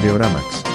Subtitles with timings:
[0.00, 0.69] Videoramax.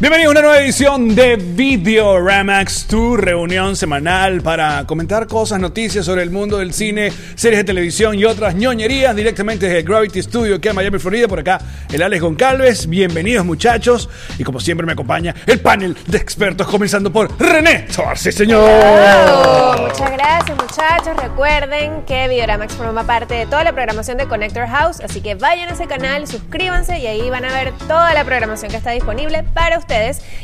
[0.00, 6.06] Bienvenidos a una nueva edición de Video Ramax, tu reunión semanal para comentar cosas, noticias
[6.06, 10.60] sobre el mundo del cine, series de televisión y otras ñoñerías directamente desde Gravity Studio
[10.60, 11.26] que en Miami, Florida.
[11.26, 11.58] Por acá,
[11.90, 12.86] el Alex Goncalves.
[12.88, 14.08] Bienvenidos, muchachos.
[14.38, 19.80] Y como siempre, me acompaña el panel de expertos, comenzando por René Torce, señor.
[19.80, 21.16] Muchas gracias muchachos.
[21.20, 25.68] Recuerden que Videoramax forma parte de toda la programación de Connector House, así que vayan
[25.70, 29.42] a ese canal, suscríbanse y ahí van a ver toda la programación que está disponible
[29.54, 29.87] para ustedes.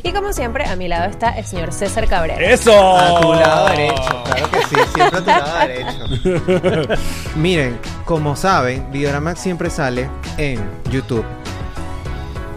[0.03, 2.41] Y como siempre, a mi lado está el señor César Cabrera.
[2.43, 2.97] Eso.
[2.97, 7.03] A tu lado derecho, claro que sí, siempre a tu lado derecho.
[7.37, 10.09] Miren, como saben, Videoramax siempre sale
[10.39, 10.59] en
[10.91, 11.25] YouTube,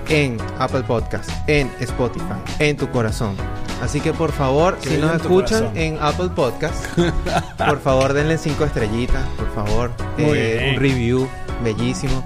[0.08, 3.36] en Apple Podcast, en Spotify, en tu corazón.
[3.82, 5.78] Así que por favor, si nos escuchan corazón.
[5.78, 6.86] en Apple Podcast,
[7.58, 9.92] por favor denle cinco estrellitas, por favor.
[10.18, 11.28] Eh, un review
[11.64, 12.24] bellísimo.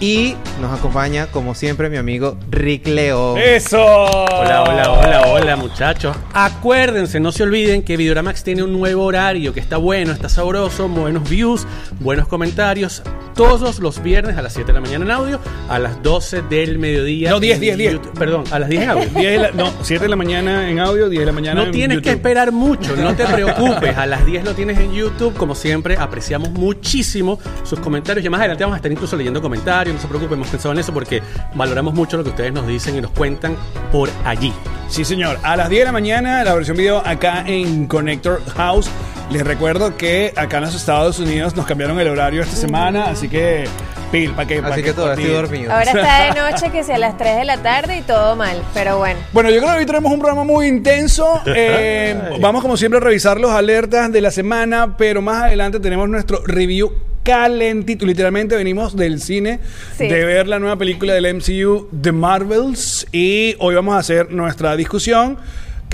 [0.00, 3.36] Y nos acompaña, como siempre, mi amigo Rick Leo.
[3.36, 3.82] Eso.
[3.84, 6.16] Hola, hola, hola, hola muchachos.
[6.32, 10.88] Acuérdense, no se olviden que Videoramax tiene un nuevo horario que está bueno, está sabroso,
[10.88, 11.66] buenos views,
[12.00, 13.02] buenos comentarios.
[13.34, 16.78] Todos los viernes a las 7 de la mañana en audio, a las 12 del
[16.78, 17.30] mediodía.
[17.30, 17.92] No, 10, en 10, 10.
[17.94, 18.18] YouTube.
[18.18, 19.04] Perdón, a las 10 en audio.
[19.08, 21.66] 10 de la- no, 7 de la mañana en audio, 10 de la mañana No
[21.66, 23.96] en tienes que esperar mucho, no te preocupes.
[23.96, 25.34] A las 10 lo tienes en YouTube.
[25.36, 28.24] Como siempre, apreciamos muchísimo sus comentarios.
[28.24, 29.94] Y más adelante vamos a estar incluso leyendo comentarios.
[29.96, 31.20] No se preocupen, hemos pensado en eso porque
[31.54, 33.56] valoramos mucho lo que ustedes nos dicen y nos cuentan
[33.90, 34.52] por allí.
[34.88, 35.38] Sí, señor.
[35.42, 38.88] A las 10 de la mañana, la versión video acá en Connector House.
[39.30, 43.28] Les recuerdo que acá en los Estados Unidos nos cambiaron el horario esta semana, así
[43.28, 43.64] que
[44.12, 45.72] pil, para que pa' Así que todavía estoy dormido.
[45.72, 48.62] Ahora está de noche, que sea a las 3 de la tarde y todo mal.
[48.74, 49.18] Pero bueno.
[49.32, 51.40] Bueno, yo creo que hoy tenemos un programa muy intenso.
[51.56, 56.08] Eh, vamos como siempre a revisar los alertas de la semana, pero más adelante tenemos
[56.08, 58.04] nuestro review calentito.
[58.04, 59.60] Literalmente venimos del cine
[59.96, 60.08] Sí.
[60.08, 64.76] de ver la nueva película del MCU, The Marvels, y hoy vamos a hacer nuestra
[64.76, 65.38] discusión.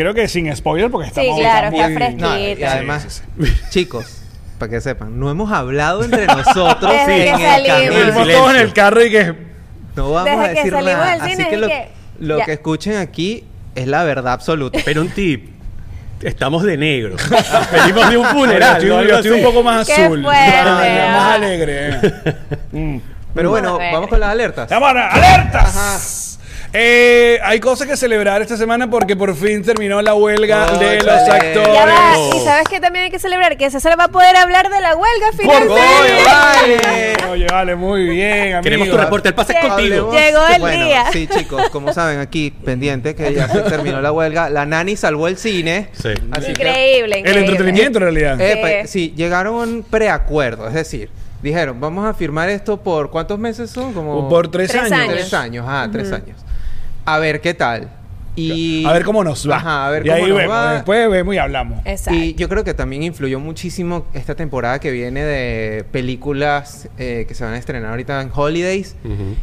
[0.01, 2.27] Creo que sin spoiler, porque estamos claro, ahorita está fresquito.
[2.31, 3.23] No, y Sí, además,
[3.71, 4.23] chicos,
[4.59, 7.97] para que sepan, no hemos hablado entre nosotros Desde en que el salimos.
[8.17, 9.35] Venimos todos en el carro y que...
[9.97, 11.13] No vamos Desde a que decir salimos nada.
[11.13, 11.89] del Así que lo, que-
[12.21, 12.45] lo ya.
[12.47, 13.45] que escuchen aquí
[13.75, 14.79] es la verdad absoluta.
[14.85, 15.51] Pero un tip.
[16.23, 17.17] Estamos de negro.
[17.73, 18.77] Venimos de un funeral.
[18.77, 19.45] estoy, algo yo estoy un así.
[19.47, 20.23] poco más Qué azul.
[20.23, 21.35] fuerte, más, ya más ah.
[21.35, 21.91] alegre.
[22.73, 22.99] Mm.
[23.35, 23.93] Pero bueno, Bueno.
[23.93, 24.69] vamos con las alertas.
[24.69, 25.09] ¡Cámara!
[25.11, 26.30] ¡Alertas!
[26.73, 31.09] Eh, hay cosas que celebrar esta semana porque por fin terminó la huelga de los
[31.29, 31.69] actores.
[31.75, 32.15] Ya va.
[32.37, 34.95] Y sabes que también hay que celebrar que César va a poder hablar de la
[34.95, 35.75] huelga Por finalmente.
[35.75, 37.17] favor, vale.
[37.33, 38.63] Oye, vale, muy bien, amigo.
[38.63, 39.29] Queremos tu reporte.
[39.31, 40.13] El pase es Llegó- contigo.
[40.13, 41.05] Llegó el bueno, día.
[41.13, 44.49] Sí, chicos, como saben, aquí pendiente que ya se terminó la huelga.
[44.49, 45.89] La nani salvó el cine.
[45.93, 46.11] Sí.
[46.31, 48.41] Así que- Increíble, El entretenimiento, en realidad.
[48.41, 49.13] Eh, Sí.
[49.17, 51.11] llegaron a un preacuerdo, es decir,
[51.43, 53.93] dijeron, vamos a firmar esto por ¿cuántos meses son?
[53.93, 54.93] Como por tres, Tres años.
[55.01, 55.13] años.
[55.15, 56.37] tres años, ah, tres años.
[57.11, 58.00] A ver qué tal.
[58.37, 59.57] Y A ver cómo nos va.
[59.57, 60.73] Ajá, a ver y cómo ahí nos vemos, va.
[60.75, 61.81] después vemos y hablamos.
[61.85, 62.19] Exacto.
[62.19, 67.35] Y yo creo que también influyó muchísimo esta temporada que viene de películas eh, que
[67.35, 68.97] se van a estrenar ahorita en Holidays.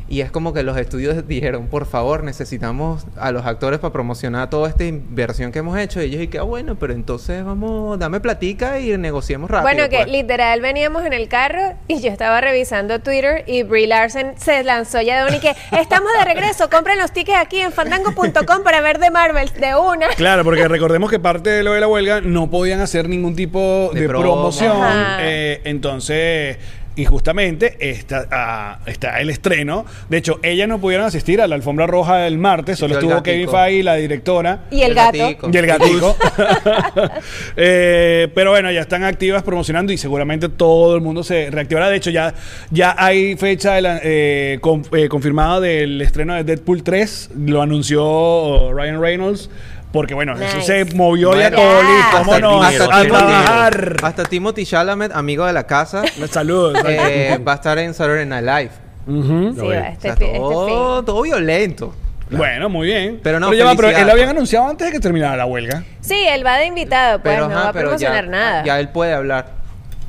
[0.08, 4.50] Y es como que los estudios dijeron, por favor, necesitamos a los actores para promocionar
[4.50, 6.02] toda esta inversión que hemos hecho.
[6.02, 9.74] Y ellos dijeron, ah, bueno, pero entonces vamos, dame platica y negociemos rápido.
[9.74, 10.12] Bueno, que pues".
[10.12, 15.02] literal veníamos en el carro y yo estaba revisando Twitter y Brie Larson se lanzó
[15.02, 18.77] ya de una y que estamos de regreso, compren los tickets aquí en fandango.com para
[18.82, 20.08] ver de Marvel de una.
[20.16, 23.92] Claro, porque recordemos que parte de lo de la huelga no podían hacer ningún tipo
[23.94, 24.24] de, De promo.
[24.24, 24.78] promoción.
[25.20, 26.58] Eh, entonces,
[26.98, 29.86] y justamente está, ah, está el estreno.
[30.10, 33.24] De hecho, ellas no pudieron asistir a la alfombra roja el martes, solo estuvo.
[33.24, 34.66] Kevin Feige, la directora.
[34.72, 35.18] Y el El gato.
[35.20, 35.50] gatico.
[35.54, 36.18] Y el gatico.
[37.56, 41.90] Eh, pero bueno, ya están activas promocionando y seguramente todo el mundo se reactivará.
[41.90, 42.34] De hecho, ya,
[42.72, 47.32] ya hay fecha de la- eh, con- eh, confirmada del estreno de Deadpool 3.
[47.38, 49.50] Lo anunció Ryan Reynolds.
[49.98, 50.86] Porque bueno, eso Nice.
[50.86, 51.90] se movió ya Bueno, todo ya.
[51.90, 52.18] listo.
[52.18, 53.96] Hasta a hasta trabajar.
[54.04, 56.78] Hasta Timothy Chalamet, amigo de la casa, Saludos.
[56.88, 58.72] eh, va a estar en Saturday Night Live.
[59.08, 59.54] Ujú.
[59.54, 59.84] Sí, Lo va, veo.
[59.86, 61.96] este, O sea, fi- este todo, todo violento.
[62.30, 63.20] Bueno, muy bien.
[63.24, 65.84] Pero no, ya va, pero él lo habían anunciado antes de que terminara la huelga.
[66.02, 68.64] Sí, él va de invitado, pues no ajá, va a promocionar ya, nada.
[68.66, 69.48] Ya él puede hablar.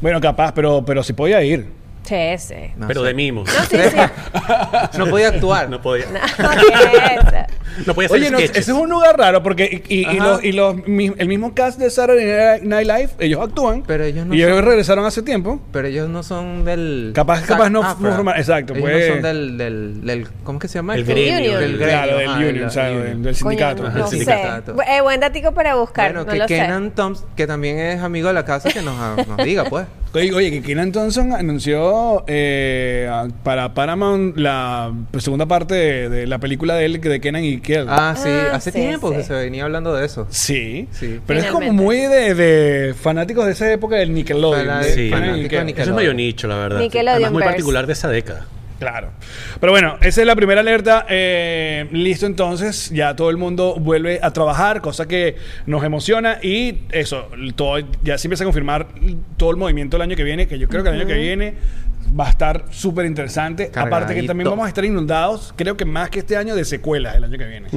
[0.03, 1.78] Bueno, capaz, pero, pero sí podía ir.
[2.09, 2.55] Sí, sí.
[2.77, 3.09] No Pero sé.
[3.09, 3.49] de mimos.
[3.49, 4.99] No, sí, sí.
[4.99, 5.69] No podía actuar.
[5.69, 6.07] No podía.
[6.07, 6.19] No.
[7.87, 10.43] No puede ser Oye, no, ese es un lugar raro porque y, y- y los,
[10.43, 13.85] y los mi- el mismo cast de Saturday Night Live, ellos actúan.
[13.87, 15.61] Pero ellos no y ellos son- regresaron hace tiempo.
[15.71, 17.13] Pero ellos no son del...
[17.15, 18.13] Capaz- Zac capaz no Efron.
[18.27, 19.09] forman- exacto, Ellos pues.
[19.09, 20.29] no son del, del, del...
[20.43, 20.97] ¿Cómo que se llama?
[20.97, 21.39] El gremio.
[21.39, 21.61] Union.
[21.61, 21.87] Del gremio.
[21.87, 23.77] Claro, del union, del- sindicato.
[23.83, 24.77] Coño, Ajá, no el sindicato.
[24.83, 26.13] Eh, buen datico para buscar.
[26.15, 26.47] Bueno, no que.
[26.53, 29.87] Kenan Thompson, que también es amigo de la casa, que nos, nos diga, pues.
[30.15, 33.09] Oye, oye, que Kenan Thompson anunció eh,
[33.45, 37.87] para Paramount la segunda parte de, de la película de él, de Kenan y Kel.
[37.89, 39.17] Ah, sí, Ah, hace sí, tiempo sí.
[39.17, 40.27] que se venía hablando de eso.
[40.31, 41.21] Sí, Sí.
[41.27, 44.83] pero es como muy de, de fanáticos de esa época del Nickelodeon.
[44.85, 44.95] Sí.
[44.95, 45.59] Kenan y fanático Kel.
[45.59, 45.79] de Nickelodeon.
[45.79, 46.81] Eso es medio nicho, la verdad.
[46.81, 47.53] Nickelodeon Además, muy verse.
[47.53, 48.47] particular de esa década.
[48.79, 49.11] Claro.
[49.61, 51.05] Pero bueno, esa es la primera alerta.
[51.09, 55.37] Eh, listo, entonces ya todo el mundo vuelve a trabajar, cosa que
[55.67, 56.39] nos emociona.
[56.43, 58.87] Y eso, todo, ya se empieza a confirmar
[59.37, 61.55] todo el movimiento el año que viene, que yo creo que el año que viene
[62.19, 63.71] va a estar súper interesante.
[63.75, 67.17] Aparte que también vamos a estar inundados, creo que más que este año, de secuelas
[67.17, 67.69] el año que viene.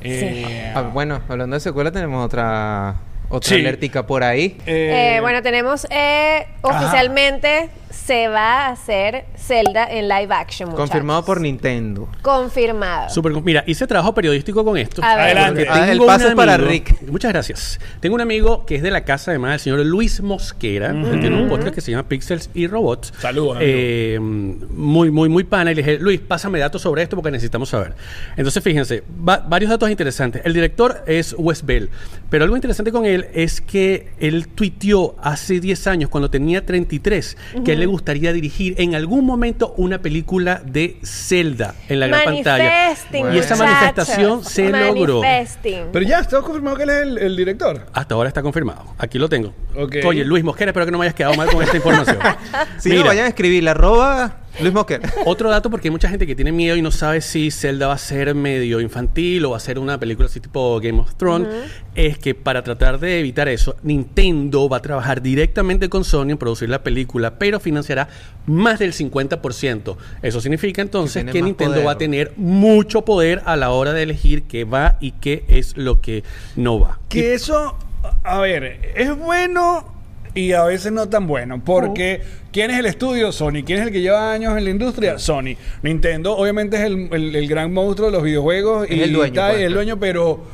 [0.00, 2.96] Eh, Ah, bueno, hablando de secuela, tenemos otra,
[3.28, 3.54] otra Sí.
[3.60, 4.56] alertica por ahí.
[4.66, 10.68] eh, Eh, bueno, tenemos eh, oficialmente se va a hacer Zelda en live action.
[10.68, 10.90] muchachos.
[10.90, 12.08] Confirmado por Nintendo.
[12.22, 13.08] Confirmado.
[13.08, 15.02] Súper- mira, hice trabajo periodístico con esto.
[15.02, 15.24] A ver.
[15.38, 15.66] Adelante.
[15.70, 17.02] Ah, el tengo pase un es para Rick.
[17.08, 17.80] Muchas gracias.
[18.00, 20.90] Tengo un amigo que es de la casa además, el señor Luis Mosquera.
[20.90, 23.12] Él tiene un podcast que se llama Pixels y Robots.
[23.20, 23.58] Saludos.
[23.60, 25.70] Eh, muy, muy, muy pana.
[25.72, 27.94] Y le dije, Luis, pásame datos sobre esto porque necesitamos saber.
[28.36, 30.42] Entonces, fíjense, va- varios datos interesantes.
[30.44, 31.88] El director es Wes Bell.
[32.28, 37.36] Pero algo interesante con él es que él tuiteó hace 10 años, cuando tenía 33,
[37.64, 42.06] que a él le gustaría dirigir en algún momento una película de Zelda en la
[42.08, 42.92] gran pantalla.
[43.32, 45.22] Y esa manifestación se logró.
[45.92, 47.86] Pero ya está confirmado que él es el, el director.
[47.92, 48.94] Hasta ahora está confirmado.
[48.98, 49.52] Aquí lo tengo.
[50.04, 52.18] Oye, Luis Mosquera, espero que no me hayas quedado mal con esta información.
[52.78, 55.12] Si Mira, no, vayan a escribir la arroba Luis Mosquera.
[55.24, 57.94] Otro dato, porque hay mucha gente que tiene miedo y no sabe si Zelda va
[57.94, 61.48] a ser medio infantil o va a ser una película así tipo Game of Thrones,
[61.94, 66.38] es que para tratar de evitar eso, Nintendo va a trabajar directamente con Sony en
[66.38, 68.08] producir la película, pero financiará
[68.46, 69.96] más del 50%.
[70.22, 71.86] Eso significa entonces que Nintendo poder.
[71.86, 75.76] va a tener mucho poder a la hora de elegir qué va y qué es
[75.76, 76.22] lo que
[76.56, 77.00] no va.
[77.08, 77.76] Que eso,
[78.22, 79.93] a ver, es bueno
[80.34, 81.62] y a veces no tan bueno.
[81.64, 82.22] Porque,
[82.52, 83.30] ¿quién es el estudio?
[83.32, 83.62] Sony.
[83.64, 85.18] ¿Quién es el que lleva años en la industria?
[85.18, 85.56] Sony.
[85.82, 88.86] Nintendo, obviamente, es el, el- el gran monstruo de los videojuegos.
[88.90, 89.62] Es y el dueño, tal, pues.
[89.62, 90.44] y el dueño, pero.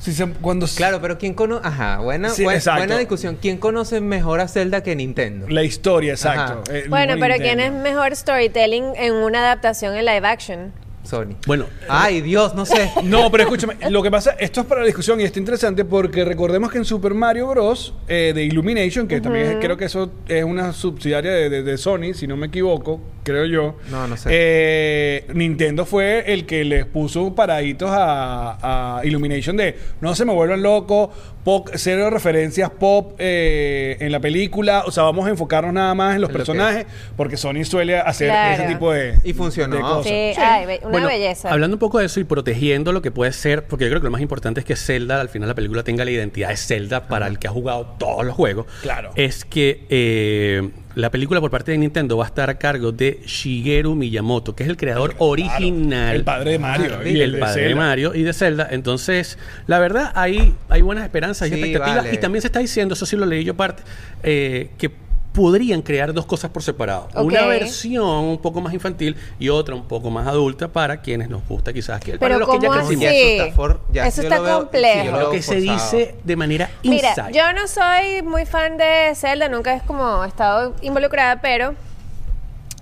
[0.00, 1.66] Si se- cuando Claro, pero ¿quién conoce?
[1.66, 3.36] Ajá, buena, Sí, buena discusión.
[3.42, 5.48] ¿Quién conoce mejor a Zelda que Nintendo?
[5.48, 6.62] La historia, exacto.
[6.72, 10.72] El Bueno, pero ¿quién es mejor storytelling en una adaptación en live action?
[11.08, 11.36] Sony.
[11.46, 12.90] Bueno, Ay, Dios, no sé.
[13.02, 16.24] No, pero escúchame, lo que pasa, esto es para la discusión y está interesante porque
[16.24, 17.94] recordemos que en Super Mario Bros.
[18.08, 21.78] eh, de Illumination, que también es- creo que eso es una subsidiaria de, de- de
[21.78, 23.76] Sony, si no me equivoco, creo yo.
[23.90, 24.28] No, no sé.
[24.32, 30.32] eh, Nintendo fue el que les puso paraditos a, a Illumination de no se me
[30.34, 31.10] vuelvan locos,
[31.44, 36.14] pop- cero referencias pop eh, en la película, o sea, vamos a enfocarnos nada más
[36.16, 38.62] en los En lo que- personajes porque Sony suele hacer Claro.
[38.62, 39.76] ese tipo de Y funcionó.
[39.76, 40.04] de cosas.
[40.04, 41.50] Sí, ay, be- una Bueno, belleza.
[41.52, 44.06] Hablando un poco de eso y protegiendo lo que puede ser, porque yo creo que
[44.06, 47.08] lo más importante es que Zelda, al final la película tenga la identidad de Zelda
[47.08, 48.66] para el que ha jugado todos los juegos.
[48.82, 49.10] Claro.
[49.14, 53.20] Es que eh, la película por parte de Nintendo va a estar a cargo de
[53.24, 56.16] Shigeru Miyamoto, que es el creador original.
[56.16, 56.98] El padre de Mario.
[57.00, 57.74] Ah, y el de padre de.
[57.74, 58.68] Mario y de Zelda.
[58.70, 62.04] Entonces, la verdad, hay, hay buenas esperanzas y Sí, expectativas.
[62.04, 62.14] vale.
[62.14, 63.82] Y también se está diciendo, eso sí lo leí yo aparte,
[64.22, 64.90] eh, que
[65.38, 67.06] podrían crear dos cosas por separado.
[67.14, 71.46] Una versión un poco más infantil y otra un poco más adulta para quienes nos
[71.46, 73.02] gusta quizás que Pero para los que ya ¿cómo crecimos.
[73.04, 73.18] Ya así?
[73.22, 75.04] eso está for- ya Eso está lo veo- complejo.
[75.16, 77.32] sí, Lo que se dice de manera Mira, inside.
[77.32, 81.74] yo no soy muy fan de Zelda, nunca es como he estado involucrada, pero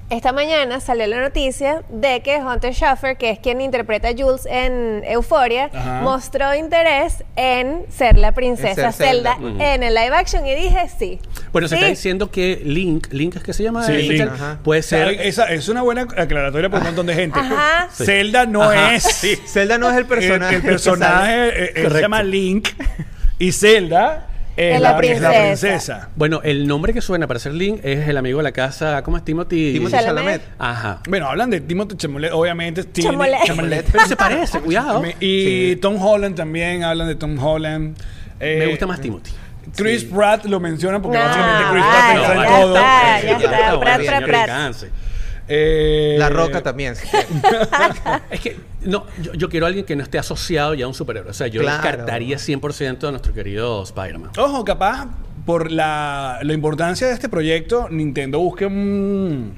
[0.08, 4.46] esta mañana salió la noticia de que Hunter Schaffer, que es quien interpreta a Jules
[4.46, 6.00] en Euphoria, Ajá.
[6.02, 9.34] mostró interés en ser la princesa Zelda.
[9.34, 9.60] Zelda Ujú.
[9.60, 11.18] en el live action y dije sí.
[11.52, 14.30] Bueno, se está diciendo que Link, Link es que se llama, Sí, Eh, Link.
[14.30, 14.58] Ajá.
[14.62, 17.40] puede ser esa es una buena aclaratoria para un montón de gente.
[17.40, 17.88] Ajá.
[17.92, 18.04] Sí.
[18.04, 19.36] Zelda no Ajá, es sí.
[19.46, 20.54] Zelda no es el el, personaje.
[20.56, 22.68] el que personaje eh, se llama Link
[23.40, 26.08] y Zelda es, la, la es la princesa.
[26.16, 29.16] Bueno, el nombre que suena para ser Link es el amigo de la casa, ¿cómo
[29.16, 29.72] es Timothy?
[29.74, 30.24] Timothy Chalamet.
[30.24, 30.42] Chalamet.
[30.58, 31.00] Ajá.
[31.08, 32.84] Bueno, hablan de Timothy Chalamet, obviamente.
[32.92, 33.44] Chalamet.
[33.44, 33.86] Chalamet.
[33.92, 35.00] Pero se parece, cuidado.
[35.02, 35.78] Me- y Sí.
[35.80, 37.96] Tom Holland también, hablan de Tom Holland.
[38.40, 39.30] Eh, Me gusta más Timothy.
[39.74, 42.74] Chris Pratt lo mencionan porque No, básicamente Chris vale, Pratt ya está en está, todo.
[42.74, 43.48] ya está.
[43.48, 44.76] Bueno, Pratt, señor, Pratt, Pratt.
[45.48, 46.94] Eh, La Roca también.
[48.30, 50.94] Es que no, yo, yo quiero a alguien que no esté asociado ya a un
[50.94, 51.30] superhéroe.
[51.30, 51.82] O sea, yo Claro.
[51.82, 54.30] descartaría 100% a nuestro querido Spider-Man.
[54.38, 55.08] Ojo, capaz
[55.44, 59.54] por la, la importancia de este proyecto, Nintendo busque un.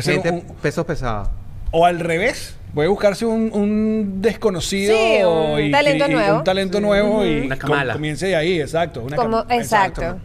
[0.00, 1.28] Gente, un- pesos pesados.
[1.70, 6.38] o al revés, Puede buscarse un, un desconocido Sí, un y- talento y- nuevo.
[6.38, 7.92] Un talento nuevo y Una com- Kamala.
[7.92, 9.02] comience de ahí, exacto.
[9.02, 10.18] una Como, cam- exacto.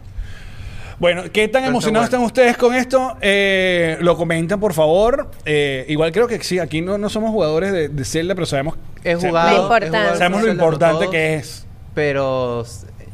[0.98, 2.26] Bueno, ¿qué tan emocionados bueno.
[2.26, 3.16] están ustedes con esto?
[3.20, 5.30] Eh, lo comentan, por favor.
[5.44, 8.74] Eh, igual creo que sí, aquí no, no somos jugadores de, de Zelda, pero sabemos,
[9.04, 9.48] He jugado.
[9.48, 10.00] He importancia.
[10.00, 11.66] jugado sabemos lo Zelda importante todos, que es.
[11.94, 12.58] Pero,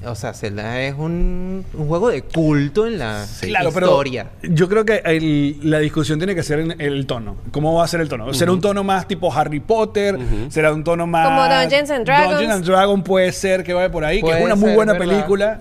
[0.07, 4.29] o sea, Zelda es un, un juego de culto en la Claro, pero historia.
[4.43, 7.37] yo creo que el- la discusión tiene que ser en el tono.
[7.51, 8.33] ¿Cómo va a ser el tono?
[8.33, 10.19] ¿Será un tono más tipo Harry Potter?
[10.49, 11.27] ¿Será un tono más...
[11.29, 12.31] Como Dungeons and Dragons.
[12.31, 14.77] Dungeons and Dragons puede ser que vaya por ahí, que Puede es una muy ser,
[14.77, 15.07] buena ¿verdad?
[15.07, 15.61] película.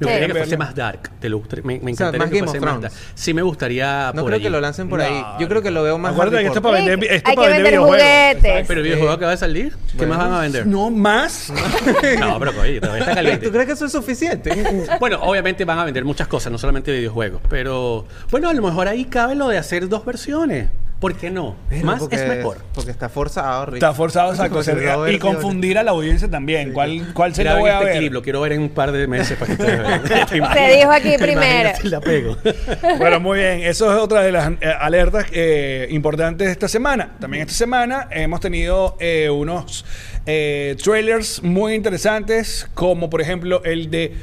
[0.00, 1.10] Me gustaría que fuese más dark.
[1.20, 2.92] Te lo gustaría- me, me O sea, encantaría más que Game fuese of más Thrones.
[2.92, 3.04] dark.
[3.14, 5.24] Sí me gustaría No por creo que lo lancen por No, ahí.
[5.40, 7.48] Yo creo que lo veo más Acuérdate que esto es para vender, esto hay para
[7.48, 8.02] que vender vender videojuegos.
[8.42, 8.66] juguetes.
[8.68, 9.76] Pero el videojuego acaba de salir.
[9.98, 10.66] ¿Qué más van a vender?
[10.66, 11.52] No más.
[12.18, 13.46] No, pero oye, todavía está caliente.
[13.46, 14.50] ¿Tú crees que eso es suficiente?
[15.00, 17.40] Bueno, obviamente van a vender muchas cosas, no solamente videojuegos.
[17.48, 20.68] Pero bueno, a lo mejor ahí cabe lo de hacer dos versiones.
[21.04, 21.54] ¿Por qué no?
[21.82, 22.64] Más Porque- es mejor.
[22.74, 23.74] Porque está forzado, Rick.
[23.74, 26.72] Está forzado a Robert y confundir a la audiencia también.
[26.72, 27.98] ¿Cuál, cuál se lo voy ven a este ver?
[27.98, 30.02] clip, lo quiero ver en un par de meses para que ustedes vean.
[30.02, 30.26] ¿Te
[30.70, 31.70] Se dijo aquí ¿Te primero.
[31.82, 32.38] la pego.
[32.98, 33.60] Bueno, muy bien.
[33.64, 37.16] Eso es otra de las eh, alertas eh, importantes de esta semana.
[37.20, 39.84] También esta semana hemos tenido eh, unos
[40.24, 44.14] eh, trailers muy interesantes, como por ejemplo el de...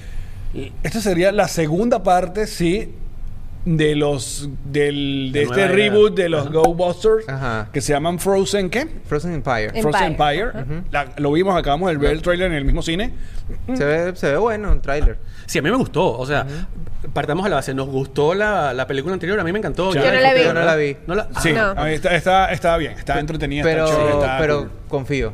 [0.81, 2.95] Esta sería la segunda parte, sí,
[3.63, 6.49] de los del, de este reboot de los Ajá.
[6.51, 7.69] Go Busters Ajá.
[7.71, 8.87] que se llaman Frozen ¿qué?
[9.05, 9.65] Frozen Empire.
[9.65, 9.81] Empire.
[9.83, 10.83] Frozen Empire.
[10.91, 13.13] La- lo vimos, acabamos de ver el trailer en el mismo cine.
[13.75, 15.17] Se ve, se ve bueno un tráiler.
[15.45, 16.17] Sí, a mí me gustó.
[16.17, 16.45] O sea,
[17.13, 17.73] partamos a la base.
[17.73, 19.39] Nos gustó la, la película anterior.
[19.39, 19.93] A mí me encantó.
[19.93, 20.43] Yo no la vi.
[20.43, 20.97] Yo no la vi.
[21.05, 21.61] ¿No la- Sí, no.
[21.71, 24.71] a mí está, está, está bien, está entretenida, Pero, está chévere, está pero cool.
[24.87, 25.33] confío.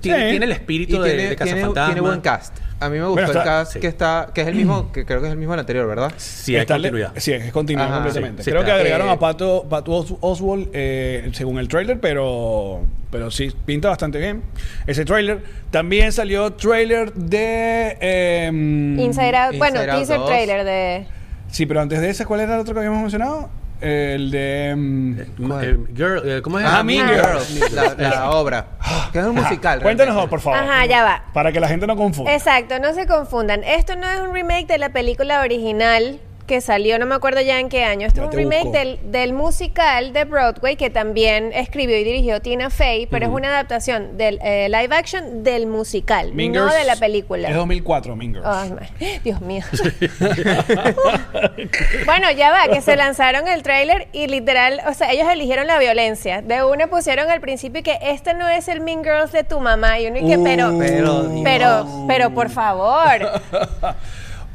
[0.00, 0.30] Tiene, Sí.
[0.30, 1.86] tiene el espíritu Y de, tiene, de tiene, Cazafantasma.
[1.94, 2.56] tiene buen cast.
[2.78, 3.80] A mí me gustó Bueno, el está- cast sí.
[3.80, 6.12] que está, que es el mismo, que creo que es el mismo del anterior, ¿verdad?
[6.18, 7.12] Sí, Está- continuidad.
[7.16, 7.96] Sí, es continuidad Ajá.
[8.02, 8.42] completamente.
[8.42, 8.76] Sí, sí Creo que está.
[8.80, 13.88] agregaron Eh, a Pato, Pato Os- Oswald eh, según el trailer, pero, pero sí, pinta
[13.88, 14.42] bastante bien
[14.86, 15.42] ese trailer.
[15.70, 17.96] También salió trailer de...
[18.00, 19.56] em, Inside Out.
[19.56, 20.26] bueno, Inside Out teaser 2.
[20.28, 21.06] trailer de.
[21.50, 23.48] Sí, pero antes de ese, ¿cuál era el otro que habíamos mencionado?
[23.80, 24.70] El de...
[24.70, 26.64] Eh, girl, eh, ¿Cómo es?
[26.64, 27.72] Ah, Ah, Mean Girls.
[27.72, 28.66] La, la obra.
[29.12, 29.80] Que es un musical.
[29.82, 30.58] Cuéntanos, por favor.
[30.58, 31.24] Ajá, ya va.
[31.32, 32.32] Para que la gente no confunda.
[32.32, 33.62] Exacto, no se confundan.
[33.64, 37.58] Esto no es un remake de la película original que salió, no me acuerdo ya
[37.60, 38.06] en qué año.
[38.06, 42.70] Esto es un remake del, del musical de Broadway que también escribió y dirigió Tina
[42.70, 46.96] Fey, pero es una adaptación del eh, live action del musical, Mean no de la
[46.96, 47.48] película.
[47.48, 48.46] Es 2004, Mean Girls.
[48.48, 48.80] Ay, ma-
[49.24, 49.64] Dios mío.
[52.06, 55.78] bueno, ya va, que se lanzaron el tráiler y literal, o sea, ellos eligieron la
[55.78, 56.42] violencia.
[56.42, 59.98] De una pusieron al principio que este no es el Mean Girls de tu mamá.
[60.00, 61.40] Y uno y que, Uh, pero, pero, Dios.
[61.44, 63.40] pero, pero, por favor.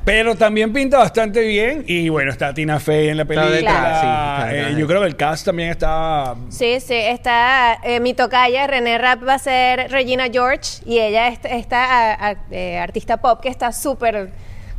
[0.03, 1.83] Pero también pinta bastante bien.
[1.87, 3.99] Y bueno, está Tina Fey en la Está película.
[4.01, 6.35] sí, está Eh, yo creo que el cast también está.
[6.49, 11.27] Sí, sí, está eh, mi tocaya, René Rapp va a ser Regina George y ella
[11.27, 14.31] es esta a- a- eh, artista pop que está súper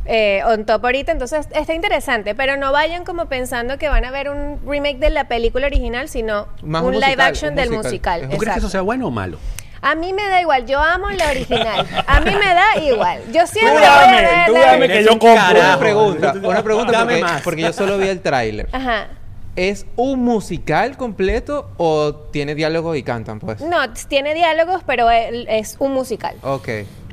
[0.05, 4.11] eh, on top ahorita, entonces está interesante, pero no vayan como pensando que van a
[4.11, 7.69] ver un remake de la película original, sino Más un un live action un del
[7.69, 7.83] musical.
[8.19, 8.21] musical.
[8.23, 9.37] ¿Tú ¿Tú crees que eso sea bueno o malo?
[9.83, 13.45] A mí me da igual, yo amo la original, a mí me da igual, yo
[13.45, 15.59] siempre Tú voy a dame, ver tú la- dame que yo compro.
[15.59, 17.41] Una pregunta, una pregunta Dame porque, más.
[17.41, 18.69] porque yo solo vi el tráiler.
[18.71, 19.07] Ajá.
[19.55, 23.61] ¿Es un musical completo o tiene diálogos y cantan, pues?
[23.61, 26.35] No, tiene diálogos, pero es un musical.
[26.41, 26.69] Ok.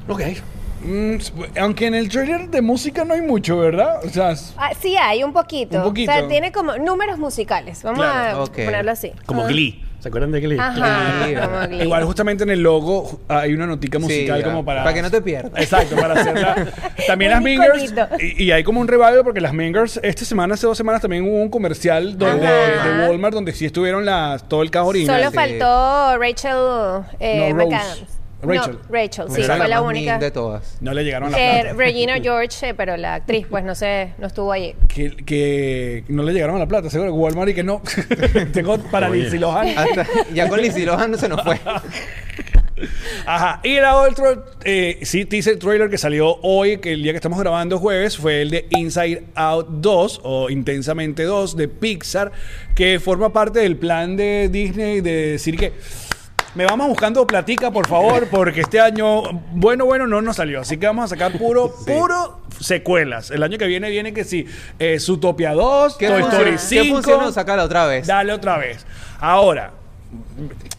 [0.09, 0.23] Ok.
[0.83, 1.17] Mm,
[1.61, 4.03] aunque en el trailer de música no hay mucho, ¿verdad?
[4.03, 5.77] O sea, Ah, sí hay un poquito.
[5.77, 6.11] Un poquito.
[6.11, 7.83] O sea, tiene como números musicales.
[7.83, 9.13] Vamos Claro, a ponerlo así.
[9.27, 9.45] Como.
[9.45, 9.85] Glee.
[10.01, 10.59] ¿Se acuerdan de Glee?
[10.59, 11.27] Ajá.
[11.27, 11.83] Glee, como Glee.
[11.85, 14.83] igual justamente en el logo hay una notica musical Sí, como para...
[14.83, 15.53] Para que no te pierdas.
[15.57, 16.55] Exacto, para hacerla.
[17.07, 17.95] También Un las Mingers.
[18.19, 21.25] Y, y hay como un revival porque las Mingers, esta semana, hace dos semanas, también
[21.25, 25.19] hubo un comercial donde, de Walmart donde sí estuvieron las, todo el caos original.
[25.19, 25.37] Solo sí.
[25.37, 27.67] faltó Rachel eh, No, Rose.
[27.77, 28.20] McAdams.
[28.43, 28.73] Rachel.
[28.75, 30.11] No, Rachel, sí, fue la más única.
[30.13, 30.77] mean de todas.
[30.81, 31.77] No le llegaron a la Que plata.
[31.77, 34.75] Regina George, eh, pero la actriz, pues no sé, no estuvo allí.
[34.89, 37.13] Que, que no le llegaron a la plata, seguro.
[37.15, 37.83] Walmart y que no.
[38.53, 39.21] Tengo para Oye.
[39.21, 39.69] Lindsay Lohan.
[39.77, 41.59] Hasta- ya con Lindsay Lohan no se nos fue.
[43.27, 43.61] Ajá.
[43.63, 47.39] Y la otro, eh, sí, teaser trailer que salió hoy, que el día que estamos
[47.39, 52.33] grabando jueves, fue el de Inside Out 2 o Intensamente 2 de Pixar,
[52.75, 55.73] que forma parte del plan de Disney de decir que
[56.55, 60.61] me vamos buscando platica, por favor, porque este año, bueno, bueno, no nos salió.
[60.61, 63.31] Así que vamos a sacar puro, puro secuelas.
[63.31, 64.47] El año que viene viene que sí,
[64.79, 66.23] eh, Zootopia 2, ¿Qué, Toy?
[66.23, 67.03] Story 5.
[67.03, 67.33] ¿Qué?
[67.33, 68.07] Sácala otra vez.
[68.07, 68.85] Dale otra vez.
[69.21, 69.73] Ahora,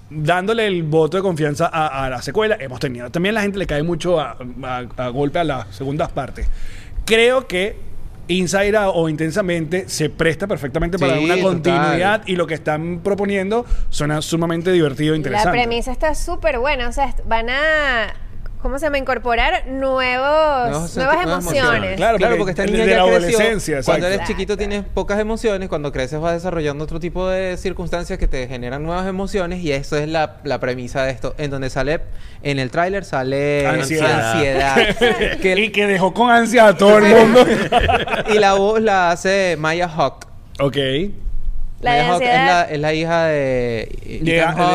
[0.10, 3.10] dándole el voto de confianza a, a la secuela, hemos tenido.
[3.10, 6.48] También la gente le cae mucho a, a- a golpe a las segundas partes.
[7.06, 7.78] Creo que
[8.32, 11.50] Inside Out o Intensamente se presta perfectamente para Sí, una total.
[11.54, 15.52] continuidad y lo que están proponiendo suena sumamente divertido e La interesante.
[15.60, 16.88] premisa está súper buena.
[16.88, 18.14] O sea, van a.
[18.62, 19.00] ¿Cómo se llama?
[19.00, 21.64] Incorporar nuevos, Nuevos nuevas emociones.
[21.64, 21.96] emociones.
[21.98, 23.38] Claro, Claro, porque esta desde niña la ya creció.
[23.40, 24.34] adolescencia, Cuando eres Exacto.
[24.34, 28.84] chiquito tienes pocas emociones, cuando creces vas desarrollando otro tipo de circunstancias que te generan
[28.84, 31.34] nuevas emociones y eso es la, la premisa de esto.
[31.40, 32.02] En donde sale,
[32.44, 34.34] en el tráiler sale Ansiedad.
[34.34, 34.76] ansiedad.
[35.42, 37.46] Que- y que dejó con ansia a todo el mundo.
[38.34, 40.28] y la voz la hace Maya Hawk.
[40.60, 40.78] ok.
[41.82, 42.46] La de Maya Hawke es ansiedad.
[42.68, 44.24] la, es la hija de Ethan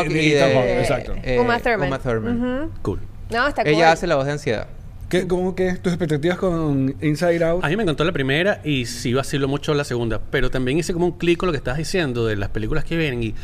[0.08, 1.14] de y de Hawke, exacto.
[1.22, 1.86] eh, Uma Thurman.
[1.88, 2.70] Uma Thurman.
[2.82, 2.98] Cool.
[3.30, 3.72] No, está cool.
[3.72, 4.66] Ella hace la voz de ansiedad.
[5.08, 7.64] ¿Qué, ¿Cómo que tus expectativas con Inside Out?
[7.64, 10.92] A mí me encantó la primera y sí vacilo mucho la segunda, pero también hice
[10.92, 13.34] como un clic con lo que estabas diciendo de las películas que vienen y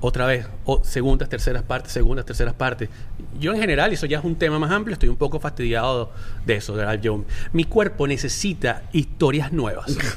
[0.00, 2.88] otra vez, o segundas, terceras partes, segundas, terceras partes.
[3.40, 6.12] Yo en general, y eso ya es un tema más amplio, estoy un poco fastidiado
[6.46, 6.74] de eso.
[6.76, 7.00] de verdad.
[7.02, 9.96] Yo, mi cuerpo necesita historias nuevas.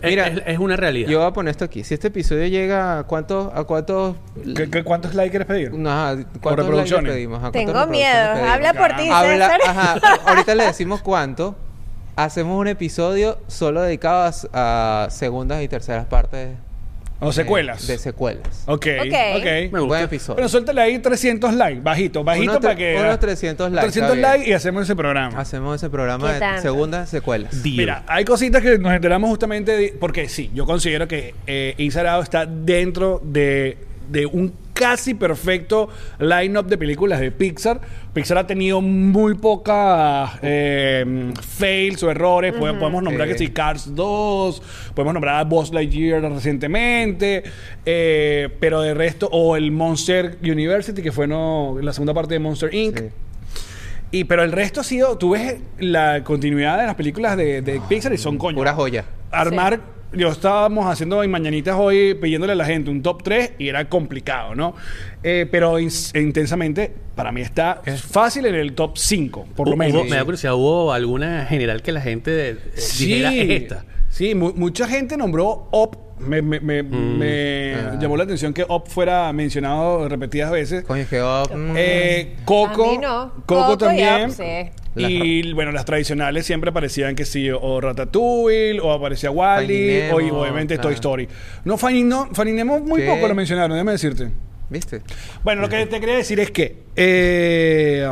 [0.00, 1.08] Es- Mira, es, es una realidad.
[1.10, 1.82] Yo voy a poner esto aquí.
[1.82, 4.14] Si este episodio llega a cuántos, a cuántos,
[4.54, 5.72] ¿Qué- qué- ¿Cuántos likes quieres pedir?
[5.74, 7.38] no, ajá, cuántos likes pedimos?
[7.38, 8.34] Ajá, ¿cuántas Tengo reproducciones miedo.
[8.34, 8.50] pedimos?
[8.52, 9.60] Habla por ti, Habla, César.
[9.66, 11.56] ajá, ahorita le decimos cuánto.
[12.16, 16.50] Hacemos un episodio solo dedicado a, segundas y terceras partes.
[17.20, 17.84] ¿O secuelas?
[17.88, 18.62] De secuelas.
[18.66, 19.14] Ok, Ok.
[19.36, 19.44] ok.
[19.44, 19.80] Me gusta.
[19.86, 20.36] Buen episodio.
[20.36, 22.96] Pero suéltale ahí 300 likes, bajito, bajito Unos para que...
[22.96, 24.38] unos 300 likes, 300 está bien.
[24.38, 25.38] likes y hacemos ese programa.
[25.40, 26.62] Hacemos ese programa ¿Qué de tanto?
[26.62, 27.60] segundas secuelas.
[27.62, 27.76] Deal.
[27.76, 31.74] Mira, hay cositas que nos enteramos justamente de- porque sí, yo considero que eh,
[32.08, 33.78] Out está dentro de,
[34.08, 35.88] de un casi perfecto
[36.20, 37.80] line-up de películas de Pixar.
[38.12, 42.54] Pixar ha tenido muy pocas eh, fails o errores.
[42.54, 44.62] Pod- Podemos nombrar que sí, Cars 2,
[44.94, 47.42] podemos nombrar a Buzz Lightyear recientemente,
[47.84, 52.40] eh, pero de resto, o el Monster University, que fue no, la segunda parte de
[52.40, 52.98] Monster Inc.
[52.98, 53.04] Sí.
[54.10, 57.80] Y pero el resto ha sido, tú ves la continuidad de las películas de, de
[57.88, 58.56] Pixar y son coño.
[58.56, 59.04] Pura joya.
[59.30, 59.80] Armar,
[60.12, 63.88] yo estábamos haciendo en mañanitas hoy pidiéndole a la gente un top 3 y era
[63.88, 64.74] complicado, ¿no?
[65.22, 70.04] Eh, pero intensamente, para mí está fácil en el top 5, por lo menos.
[70.08, 72.56] me da curiosidad, ¿hubo alguna general que la gente eh,
[72.98, 73.84] dijera es esta?
[74.10, 75.96] Sí, mu- mucha gente nombró Op.
[76.18, 77.96] Me, me- me- me Ah.
[78.00, 80.82] llamó la atención que Op fuera mencionado repetidas veces.
[80.84, 83.32] Coño, es que oh, mm, Eh, Coco, A mí no.
[83.46, 84.30] Coco, Coco y también.
[84.30, 84.70] Up, sí.
[84.98, 90.30] Y bueno, las tradicionales siempre aparecían que sí, o Ratatouille, o aparecía Wally, o y
[90.30, 90.88] obviamente claro.
[90.88, 91.28] Toy Story.
[91.64, 93.06] No, Finding, no, Nemo muy ¿Qué?
[93.08, 94.30] poco lo mencionaron, déjame decirte.
[94.70, 95.00] ¿Viste?
[95.44, 98.06] Bueno, lo que te quería decir es que eh,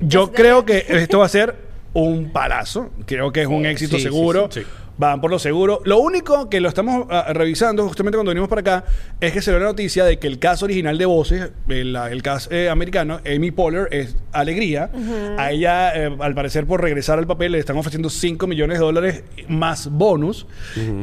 [0.00, 1.54] yo creo que esto va a ser
[1.94, 2.90] un palazo.
[3.06, 4.48] Creo que es un éxito Sí, sí, seguro.
[4.50, 4.66] sí, sí.
[4.98, 5.80] Van por lo seguro.
[5.84, 8.84] Lo único que lo estamos ah, revisando justamente cuando venimos para acá
[9.20, 12.22] es que se ve la noticia de que el caso original de voces, el, el
[12.22, 14.90] caso eh, americano, Amy Poehler, es Alegría.
[15.38, 18.84] A ella, eh, al parecer, por regresar al papel, le están ofreciendo 5 millones de
[18.84, 20.46] dólares más bonus.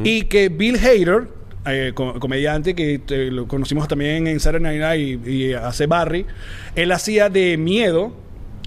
[0.04, 1.28] Y que Bill Hader,
[1.66, 4.80] eh, co- comediante que eh, lo conocimos también en Saturday Night
[5.18, 6.26] Night y, y hace Barry,
[6.74, 8.12] él hacía de miedo.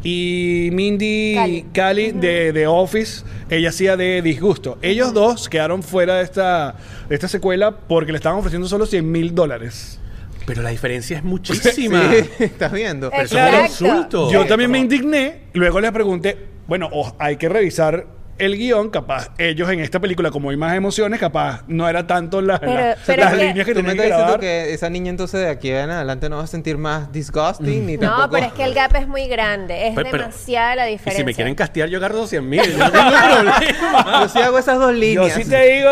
[0.04, 1.66] Y Mindy Cali.
[1.74, 4.78] Cali de, de Office, ella hacía de disgusto.
[4.82, 6.76] Ellos dos quedaron fuera de esta,
[7.10, 10.00] de esta secuela porque le estaban ofreciendo solo 100 mil dólares.
[10.46, 12.12] Pero la diferencia es muchísima.
[12.12, 13.10] Sí, ¿Estás viendo?
[13.12, 13.86] Pero eso es un Exacto.
[13.86, 14.32] insulto.
[14.32, 18.08] Yo también me indigné, luego les pregunté, bueno, hay que revisar
[18.40, 22.42] el guion, capaz ellos en esta película, como hay más emociones, capaz no era tanto
[22.42, 24.24] la- Pero- la- pero las es que- líneas que Tú me tenían que estás diciendo
[24.24, 24.40] grabar.
[24.40, 27.98] que esa niña entonces de aquí en adelante no va a sentir más disgusting ni
[27.98, 28.30] No, tampoco...
[28.32, 29.88] pero es que el gap es muy grande.
[29.90, 31.22] Es Pero- pero- demasiada la diferencia.
[31.22, 32.62] si me quieren castear, yo agarro 200 mil.
[32.64, 34.22] Yo no tengo problema.
[34.22, 35.34] Yo sí hago esas dos Yo líneas.
[35.34, 35.90] sí te digo.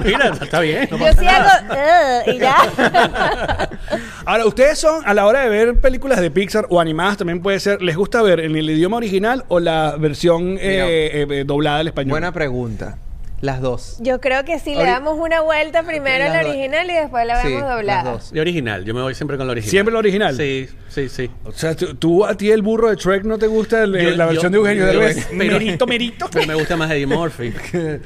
[0.04, 0.88] Mira, está bien.
[0.90, 1.48] Yo sí hago.
[2.26, 2.56] Y ya.
[4.24, 7.58] Ahora, ustedes son, a la hora de ver películas de Pixar o animadas, también puede
[7.60, 11.90] ser, ¿les gusta ver en el idioma original o la versión eh, eh, doblada al
[11.90, 12.10] español?
[12.10, 12.98] Buena pregunta.
[13.40, 13.98] Las dos.
[14.00, 16.50] Yo creo que sí, le damos una vuelta primero a la Las dos.
[16.54, 18.10] original y después la Sí, vemos las doblada.
[18.10, 18.32] dos.
[18.32, 19.70] De original, yo me voy siempre con la original.
[19.70, 20.36] ¿Siempre la original?
[20.36, 21.30] Sí, sí, sí.
[21.44, 24.10] O sea, tú, tú a ti el burro de Shrek no te gusta el- Yo-
[24.16, 25.26] la yo- versión de Eugenio yo- Derbez.
[25.26, 26.28] pero- merito, merito.
[26.32, 27.52] Pero me gusta más Eddie Murphy.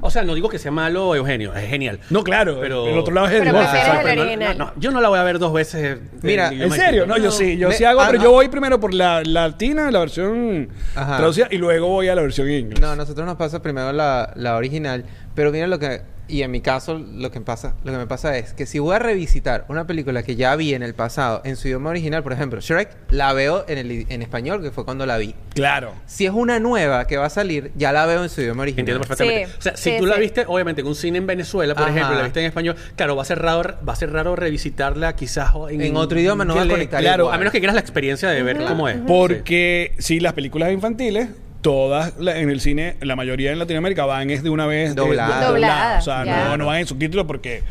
[0.00, 2.00] o sea, no digo que sea malo Eugenio, es genial.
[2.10, 4.58] No, claro, Pero- el otro lado es el Pero prefieres el no- original.
[4.58, 5.98] no, no, yo no la voy a ver dos veces.
[6.22, 7.06] Mira, en ¿En idioma serio?
[7.06, 8.24] No, yo sí, yo Me- sí hago, ah, pero no.
[8.24, 11.16] yo voy primero por la latina, la versión Ajá.
[11.18, 12.80] traducida, y luego voy a la versión inglés.
[12.80, 16.50] No, a nosotros nos pasa primero la, la original, pero mira lo que y en
[16.50, 19.66] mi caso lo que pasa, lo que me pasa es que si voy a revisitar
[19.68, 22.88] una película que ya vi en el pasado en su idioma original, por ejemplo, Shrek,
[23.10, 25.34] la veo en el en español, que fue cuando la vi.
[25.54, 25.92] Claro.
[26.06, 28.80] Si es una nueva que va a salir, ya la veo en su idioma original.
[28.80, 29.46] Entiendo perfectamente.
[29.52, 30.20] Sí, o sea, si sí, tú la sí.
[30.22, 31.92] viste, obviamente, en un cine en Venezuela, por Ajá.
[31.92, 34.34] ejemplo, y la viste en español, claro, va a ser raro, va a ser raro
[34.34, 37.34] revisitarla quizás en, En otro idioma no va a conectar Claro, igual.
[37.34, 38.96] a menos que quieras la experiencia de ver cómo es.
[39.06, 41.28] Porque si las películas infantiles
[41.62, 45.00] todas la- en el cine, la mayoría en Latinoamérica van es de una vez de-
[45.00, 45.40] Doblada.
[45.46, 47.62] do- Doblada, O sea, no, no van en subtítulos porque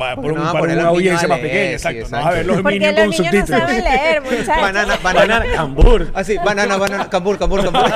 [0.00, 1.68] va por un- para una audiencia más leer, pequeña.
[1.78, 1.98] sí, Exacto.
[1.98, 2.16] No exacto.
[2.16, 3.60] vas a ver los Porque niños los con niños no subtítulos.
[3.60, 4.46] saben leer, muchachos.
[4.46, 5.26] Banana, banana.
[5.38, 6.08] Banana, cambur.
[6.14, 7.82] Así, banana, banana, cambur, cambur, cambur.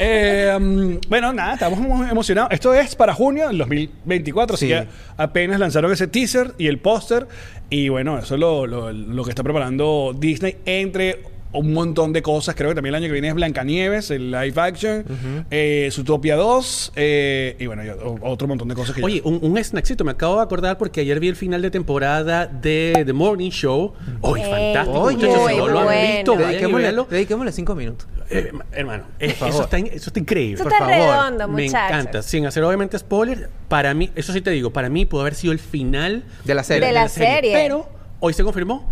[0.00, 2.50] Eh, um, bueno, nada, estamos muy emocionados.
[2.52, 4.72] Esto es para junio del 2024, Sí.
[4.72, 7.26] así que apenas lanzaron ese teaser y el póster.
[7.70, 12.20] Y bueno, eso es lo, lo- lo que está preparando Disney entre un montón de
[12.22, 12.54] cosas.
[12.54, 15.04] Creo que también el año que viene es Blancanieves, el live action,
[15.50, 17.82] eh, Zootopia 2 eh, y bueno,
[18.22, 21.00] otro montón de cosas que ya- Oye, un, un snackcito, me acabo de acordar porque
[21.00, 23.94] ayer vi el final de temporada de The Morning Show.
[24.20, 25.48] Oye, Ey, fantástico, Oye, muchachos.
[25.50, 28.06] Si no muy lo han visto, Dediquémosle, cinco minutos.
[28.30, 30.54] Eh, hermano, eh, eso, está, eso está increíble.
[30.56, 30.94] Eso por está favor.
[31.02, 31.90] redondo, Me muchachos.
[31.96, 32.22] encanta.
[32.22, 35.52] Sin hacer obviamente spoiler, para mí, eso sí te digo, para mí pudo haber sido
[35.54, 36.86] el final De la serie.
[36.88, 37.52] De la serie.
[37.54, 37.88] Pero
[38.20, 38.86] hoy se confirmó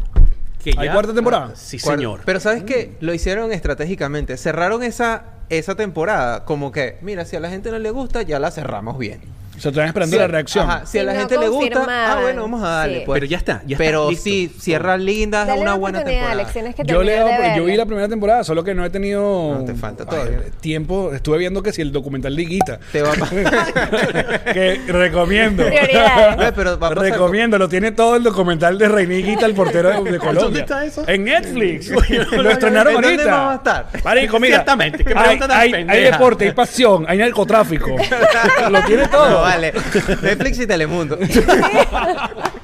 [0.73, 1.53] que ¿Hay ya- cuarta temporada?
[1.55, 2.21] Sí, Cuar- señor.
[2.25, 2.93] Pero ¿sabes qué?
[3.01, 4.37] Lo hicieron estratégicamente.
[4.37, 8.39] Cerraron esa, esa temporada como que, mira, si a la gente no le gusta, ya
[8.41, 9.21] la cerramos bien.
[9.57, 10.69] O sea, están esperando la reacción.
[10.71, 12.99] ajá, si a la no gente le gusta, ah, bueno, vamos a darle.
[12.99, 13.03] sí.
[13.07, 13.17] pues.
[13.17, 14.25] Pero ya está, ya está, Pero listo.
[14.25, 16.33] sí, cierra linda, Dale una buena temporada.
[16.33, 18.75] Alex, tienes que Yo, le terminar hago- de yo vi la primera temporada, solo que
[18.75, 20.39] no he tenido No, te falta ay, todavía.
[20.61, 21.13] tiempo.
[21.15, 23.15] Estuve viendo que si el documental de Guita, Te va a
[24.53, 25.65] que recomiendo.
[25.67, 26.37] Prioridades.
[26.37, 29.55] Ve, pero va a pasar- Recomiendo, lo tiene todo el documental de René Guita, el
[29.55, 30.43] portero de, de Colombia.
[30.43, 31.05] ¿Dónde está eso?
[31.07, 31.91] En Netflix.
[31.91, 33.31] Lo estrenaron ¿En dónde ahorita.
[33.31, 33.87] vamos a estar?
[34.05, 34.65] Marico, mira.
[34.65, 35.59] Pendeja.
[35.61, 37.97] hay deporte, hay pasión, hay narcotráfico.
[38.71, 39.46] lo tiene todo.
[39.47, 39.73] Vale.
[40.23, 41.19] Netflix y Telemundo.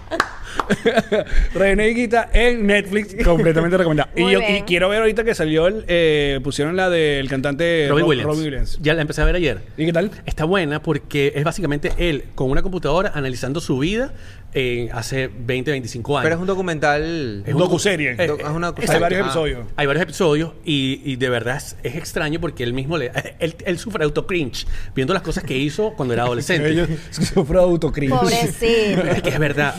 [1.55, 4.11] René Guita en Netflix, completamente recomendado.
[4.17, 4.65] Y Muy yo bien.
[4.65, 8.27] quiero ver ahorita que salió el, eh, pusieron la del cantante Robbie Ro- Williams.
[8.29, 8.79] Robbie Williams.
[8.83, 9.61] Ya la empecé a ver ayer.
[9.77, 10.11] ¿Y qué tal?
[10.27, 14.13] Está buena porque es básicamente él con una computadora analizando su vida
[14.55, 16.25] en hace 20, 25 años.
[16.25, 17.43] Pero es un documental.
[17.47, 18.17] Es un docuserie.
[18.19, 19.25] Eh, Do- es una- Hay varios Ah.
[19.25, 19.67] episodios.
[19.77, 23.57] Hay varios episodios y, y de verdad es, es extraño porque él mismo le, él,
[23.65, 26.69] él sufre autocringe viendo las cosas que hizo cuando era adolescente.
[26.69, 28.21] Ellos sufren autocrítica.
[28.21, 29.03] Pobrecito.
[29.11, 29.75] Es que es verdad.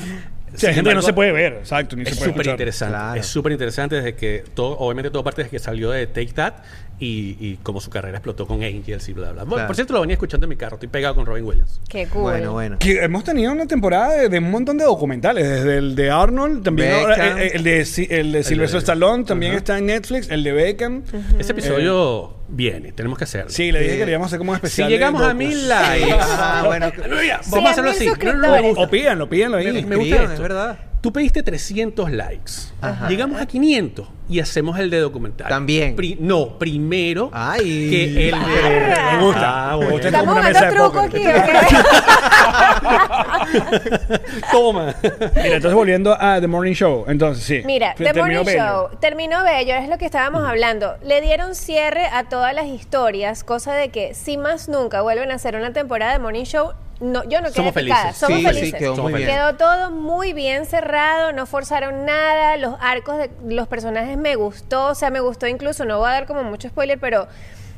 [0.53, 2.53] Hay Sin gente que no se puede ver, exacto, ni Es se puede súper escuchar.
[2.53, 2.93] interesante.
[2.95, 3.19] Claro.
[3.19, 6.53] Es súper interesante desde que todo, obviamente todo parte desde que salió de Take That
[7.03, 9.43] y, y cómo su carrera explotó con Angels y bla bla.
[9.43, 9.67] Bueno, Claro.
[9.67, 11.79] por cierto lo venía escuchando en mi carro, estoy pegado con Robin Williams.
[11.89, 12.21] Qué cool.
[12.23, 12.77] Bueno, bueno.
[12.79, 16.63] Que hemos tenido una temporada de, de un montón de documentales, desde el de Arnold,
[16.63, 17.01] también Beckham.
[17.01, 20.43] ahora, eh, el, de, Si- el de Sylvester de- Stallone también está en Netflix, el
[20.43, 21.03] de Beckham.
[21.39, 23.49] Ese episodio viene, tenemos que hacerlo.
[23.49, 23.97] Sí, le dije Sí.
[23.97, 24.89] que queríamos hacer como un Si especial.
[24.89, 25.37] de llegamos a docus.
[25.39, 26.15] mil likes.
[26.19, 26.91] Ah, bueno.
[27.21, 28.05] Mira, vamos a a hacerlo así.
[28.07, 28.75] No, no, no, suscriptores.
[28.77, 29.65] O pídanlo, pídanlo ahí.
[29.65, 30.33] Me, me gusta Escriban, esto.
[30.33, 30.79] es verdad.
[31.03, 32.51] Tú pediste 300 likes.
[32.79, 33.09] Ajá.
[33.09, 35.49] Llegamos a 500 y hacemos el de documental.
[35.49, 35.97] También.
[35.97, 37.89] Pri- no, primero Ay.
[37.89, 39.17] que el de...
[39.17, 39.71] Me gusta.
[39.71, 39.97] Ah, bueno.
[39.97, 41.49] Estamos una mesa jugando de truco aquí, ¿ok?
[44.51, 44.95] Toma.
[45.01, 47.61] Mira, entonces volviendo a The Morning Show, entonces sí.
[47.65, 48.63] Mira, The terminó Morning bello.
[48.63, 50.95] Show terminó bello, es lo que estábamos hablando.
[51.03, 55.35] Le dieron cierre a todas las historias, cosa de que si más nunca vuelven a
[55.35, 58.01] hacer una temporada de Morning Show, no, yo no quedé Somos picada.
[58.01, 58.17] felices.
[58.17, 58.69] Somos Sí, felices.
[58.71, 59.29] sí, quedó Somos muy bien.
[59.31, 59.55] felices.
[59.57, 64.87] Quedó todo muy bien cerrado, no forzaron nada, los arcos de los personajes me gustó,
[64.87, 67.27] o sea, me gustó incluso, no voy a dar como mucho spoiler, pero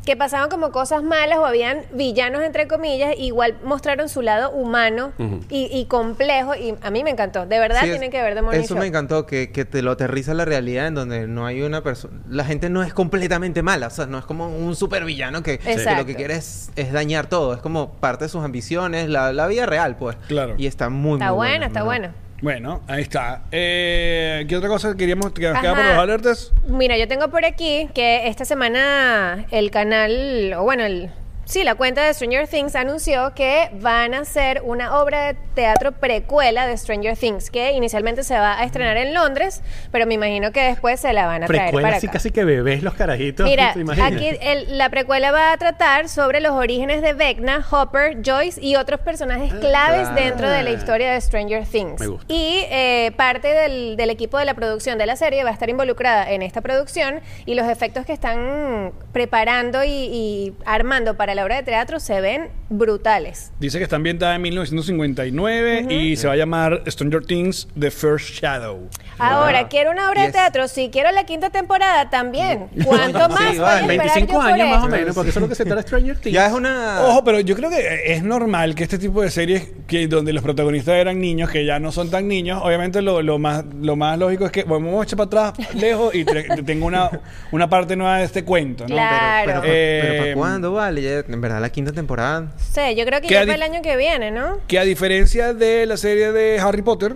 [0.06, 5.14] que pasaban como cosas malas o habían villanos entre comillas, igual mostraron su lado humano
[5.50, 8.42] y, y complejo y a mí me encantó, de verdad Sí, es- tienen que ver
[8.42, 8.80] Morning Eso Show.
[8.80, 12.20] me encantó, que, que te lo aterriza la realidad en donde no hay una persona...
[12.30, 15.74] La gente no es completamente mala, o sea, no es como un supervillano que, que
[15.74, 16.02] Exacto.
[16.02, 19.48] lo que quiere es, es dañar todo, es como parte de sus ambiciones, la, la
[19.48, 20.16] vida real, pues.
[20.28, 20.54] Claro.
[20.58, 21.86] Y está muy, Está muy bueno, está ¿verdad?
[21.86, 22.25] bueno.
[22.42, 23.44] Bueno, ahí está.
[23.52, 25.62] Eh, ¿Qué otra cosa queríamos que nos Ajá.
[25.62, 26.52] queda por los alertas?
[26.68, 31.10] Mira, yo tengo por aquí que esta semana el canal, o bueno, el,
[31.46, 35.94] sí, la cuenta de Stranger Things anunció que van a hacer una obra de teatro
[35.94, 40.52] precuela de Stranger Things, que inicialmente se va a estrenar en Londres, pero me imagino
[40.52, 42.14] que después se la van a traer Precuela para así acá.
[42.14, 43.46] casi que bebés los carajitos.
[43.48, 48.60] Mira, aquí el- la precuela va a tratar sobre los orígenes de Vecna, Hopper, Joyce
[48.62, 50.16] y otros personajes claves claro.
[50.16, 52.00] dentro de la historia de Stranger Things.
[52.00, 52.26] Me gusta.
[52.34, 55.70] Y eh, parte del, del equipo de la producción de la serie va a estar
[55.70, 61.44] involucrada en esta producción y los efectos que están preparando y, y armando para la
[61.44, 63.52] obra de teatro se ven brutales.
[63.60, 68.30] Dice que está ambientada en 1959 y se va a llamar Stranger Things The First
[68.42, 68.90] Shadow.
[69.18, 72.68] Ahora, quiero una obra de teatro, si quiero la quinta temporada también.
[72.86, 73.94] ¿Cuánto más Sí, voy a vale.
[73.96, 75.82] esperar 25 yo por años más o menos, porque eso es lo que se trata
[75.82, 76.34] de Stranger Things.
[76.34, 77.02] Ya es una...
[77.04, 80.44] Ojo, pero yo creo que es normal que este tipo de series que donde los
[80.44, 84.18] protagonistas eran niños, que ya no son tan niños, obviamente lo, lo más lo más
[84.18, 87.10] lógico es que bueno, vamos a echar para atrás lejos y te- tengo una,
[87.52, 88.96] una parte nueva de este cuento, ¿no?
[88.96, 89.46] Claro.
[89.46, 91.02] Pero, pero, Eh, pero ¿para cuándo, vale?
[91.02, 92.52] Ya en verdad la quinta temporada.
[92.58, 94.60] Sí, yo creo que ¿Qué ya para el año que viene, ¿no?
[94.68, 97.16] Que a diferencia de la serie de Harry Potter,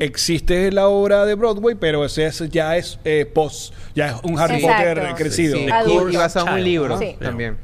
[0.00, 4.38] existe la obra de Broadway, pero ese es- ya es eh, post, ya es un
[4.38, 4.78] Harry Exacto.
[4.78, 5.56] Potter Sí, crecido.
[5.58, 6.10] Sí, Adulto.
[6.10, 6.98] y, basado en un libro ¿no?
[6.98, 7.16] Sí.
[7.20, 7.56] también.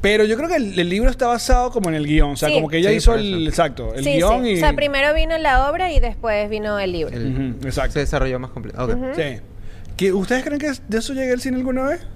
[0.00, 2.48] Pero yo creo que el, el libro está basado como en el guion, o sea,
[2.48, 2.54] Sí.
[2.54, 4.50] como que ella Sí, hizo el exacto, el sí, guion sí.
[4.50, 7.14] y O sea, primero vino la obra y después vino el libro.
[7.16, 7.94] El- exacto.
[7.94, 8.88] Se desarrolló más completo.
[9.16, 9.40] Sí.
[9.96, 12.06] ¿Que ¿Ustedes creen que de eso llegue al cine alguna vez?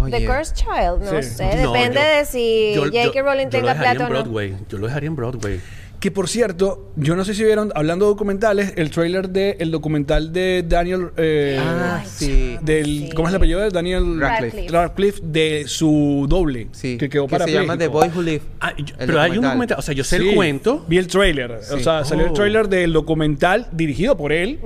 [0.00, 1.28] Oye, The Cursed Child, no Sí.
[1.30, 1.56] sé.
[1.62, 3.12] No, Depende yo- de si J.K.
[3.14, 4.08] yo- Rowling yo lo tenga dejaría plata en o no.
[4.10, 4.56] Broadway.
[4.68, 5.60] Yo lo dejaría en Broadway.
[6.04, 10.34] Que por cierto, yo no sé si vieron, hablando de documentales, el trailer del documental
[10.34, 11.08] de Daniel.
[11.16, 12.58] eh, Ah, Ay, sí.
[12.60, 13.08] del, sí.
[13.16, 14.66] ¿Cómo es el apellido de Daniel Radcliffe.
[14.68, 16.68] Radcliffe, de su doble.
[16.72, 16.98] Sí.
[16.98, 17.88] Que quedó que se llama The.
[17.88, 18.42] Boy Who Live.
[18.60, 19.78] Ah, yo- El pero hay un documental.
[19.78, 20.84] O sea, yo sé Sí, el cuento.
[20.86, 21.52] Vi el trailer.
[21.72, 22.34] O sea, salió el Oh.
[22.34, 24.58] trailer del documental dirigido por él,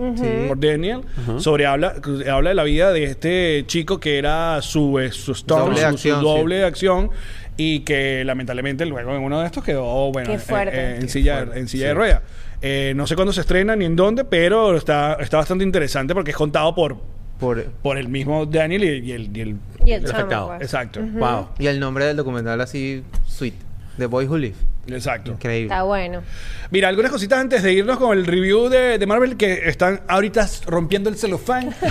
[0.48, 1.02] por Daniel,
[1.38, 1.94] sobre habla,
[2.32, 6.56] habla de la vida de este chico que era su, eh, su Doble su- doble
[6.56, 6.60] sí.
[6.62, 7.10] de acción
[7.58, 10.76] y que lamentablemente luego en uno de estos quedó bueno Qué eh, fuerte.
[10.80, 11.88] eh, en Qué silla, fuerte, en silla sí.
[11.88, 12.22] de ruedas.
[12.62, 16.30] Eh, no sé cuándo se estrena ni en dónde, pero está, está bastante interesante porque
[16.30, 16.96] es contado por,
[17.38, 20.46] Por, por el mismo Daniel y, y el, y el- Y el El chamo, afectado.
[20.48, 20.62] pues.
[20.62, 21.00] Exacto.
[21.02, 21.48] Wow.
[21.58, 23.54] y el nombre del documental así, sweet.
[23.96, 24.56] The Boy Who Live.
[24.94, 25.32] Exacto.
[25.32, 25.66] Increíble.
[25.72, 26.22] Está bueno.
[26.70, 30.46] Mira, algunas cositas antes de irnos con el review de, de Marvel que están ahorita
[30.66, 31.74] rompiendo el celofán.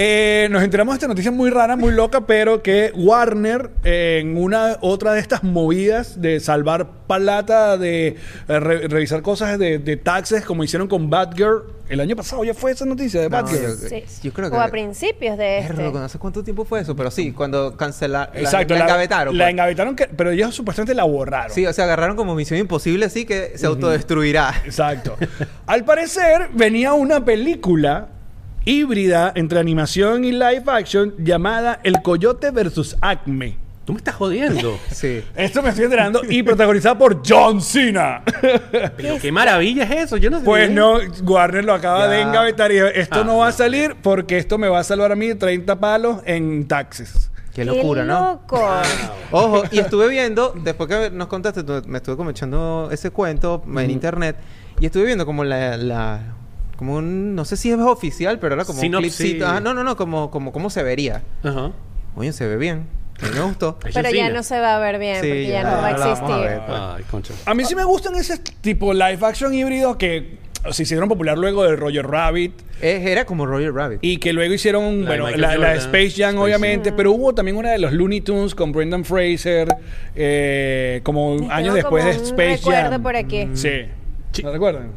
[0.00, 4.36] Eh, nos enteramos de esta noticia muy rara, muy loca, pero que Warner, eh, en
[4.36, 8.08] una otra de estas movidas de salvar palata, de
[8.48, 12.54] eh, re- revisar cosas de, de taxes, como hicieron con Batgirl, el año pasado ya
[12.54, 13.62] fue esa noticia de No, Batgirl.
[13.62, 14.04] yo- Sí.
[14.22, 15.74] yo creo que- O a principios de este.
[15.74, 16.94] Perro, ¿Hace cuánto tiempo fue eso?
[16.96, 18.36] Pero sí, cuando cancelaron.
[18.36, 19.36] Exacto, la, engavetaron.
[19.36, 19.50] La pues.
[19.52, 21.50] engavetaron, que- pero ellos supuestamente la borraron.
[21.54, 24.62] Sí, o sea, agarraron como misión imposible así que se autodestruirá.
[24.64, 25.16] Exacto.
[25.66, 28.08] Al parecer venía una película
[28.64, 33.56] híbrida entre animación y live action llamada El Coyote versus Acme.
[33.88, 34.78] Tú me estás jodiendo.
[34.92, 35.24] Sí.
[35.34, 38.22] Esto me estoy enterando y protagonizada por John Cena.
[38.98, 40.18] Pero qué maravilla es eso.
[40.18, 40.44] Yo no sé.
[40.44, 42.08] Pues no, Warner lo acaba Ya.
[42.08, 43.56] de engavetar y dijo, esto Ah, no va a no.
[43.56, 47.30] salir porque esto me va a salvar a mí 30 palos en taxes.
[47.54, 48.42] Qué locura, ¿no?
[48.46, 48.62] loco!
[49.30, 53.90] Ojo, y estuve viendo, después que nos contaste, me estuve como echando ese cuento en
[53.90, 54.36] internet
[54.80, 56.20] y estuve viendo como la, la-
[56.76, 59.12] como un, no sé si es oficial, pero era como Sinopsis.
[59.18, 59.46] un clipcito.
[59.48, 61.22] Ah, no, no, no, como, como cómo se vería.
[61.42, 61.72] Ajá.
[62.16, 62.86] Oye, se ve bien.
[63.34, 63.78] Me gustó.
[63.86, 65.88] Es Pero ya no se va a ver bien, Sí, porque ya, ya, no va
[65.88, 66.36] a la vamos a existir.
[66.50, 66.60] ver.
[66.68, 67.34] Ay, concha.
[67.46, 70.38] A mí sí me gustan ese tipo live action híbrido que
[70.70, 72.52] se hicieron popular luego de Roger Rabbit.
[72.80, 73.98] Eh, era como Roger Rabbit.
[74.02, 75.76] Y que luego hicieron, La de bueno, Michael la, la de Jordan.
[75.78, 79.68] Space Jam, Space obviamente, pero hubo también una de los Looney Tunes con Brendan Fraser,
[80.14, 83.02] eh, como Tengo años después como de un Space recuerdo Jam.
[83.02, 83.48] por aquí.
[83.54, 83.70] Sí.
[84.32, 84.42] Sí.
[84.42, 84.90] ¿No recuerdan?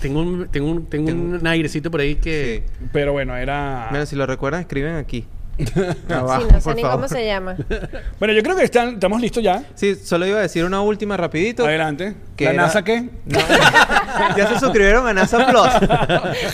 [0.00, 2.62] Tengo un, tengo un, tengo un airecito por ahí que.
[2.78, 2.86] Sí.
[2.92, 3.88] Pero bueno, era...
[3.90, 5.26] Mira, si lo recuerdan, escriben aquí.
[5.58, 5.64] Sí,
[6.08, 6.96] no sé por ni favor.
[6.96, 7.56] cómo se llama.
[8.18, 9.62] Bueno, yo creo que están, estamos listos ya.
[9.74, 11.64] Sí, solo iba a decir una última rapidito.
[11.64, 12.14] Adelante.
[12.36, 13.08] que ¿La era- NASA qué?
[13.24, 13.38] No.
[14.36, 15.66] ya se suscribieron a NASA Plus.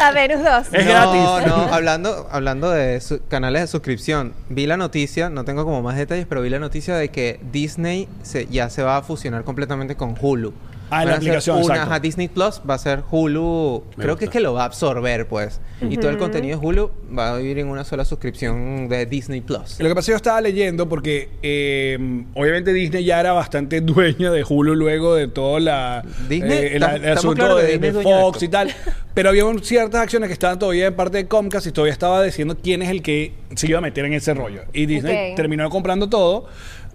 [0.01, 0.67] A Venus 2.
[0.73, 1.47] Es no, gratis.
[1.49, 5.97] no, hablando, hablando de su- canales de suscripción, vi la noticia, no tengo como más
[5.97, 9.97] detalles, pero vi la noticia de que Disney se- ya se va a fusionar completamente
[9.97, 10.53] con Hulu.
[10.93, 11.83] Ah, en la Van a hacer aplicación, una, exacto.
[11.91, 14.19] ajá, Disney Plus va a ser Hulu, Me creo gusta.
[14.19, 15.61] que es que lo va a absorber, pues.
[15.81, 19.41] Y todo el contenido de Hulu va a vivir en una sola suscripción de Disney
[19.41, 19.81] Plus.
[19.81, 21.99] Lo que pasa es que yo estaba leyendo porque eh,
[22.35, 26.83] obviamente Disney ya era bastante dueña de Hulu luego de todo la, Disney, eh, el,
[26.83, 28.71] estamos asunto de, Fox y tal.
[29.15, 32.23] Pero había un- ciertas acciones que estaban todavía en parte de Comcast y todavía estaba
[32.23, 34.63] diciendo quién es el que se iba a meter en ese rollo.
[34.73, 36.47] Y Disney terminó comprando todo.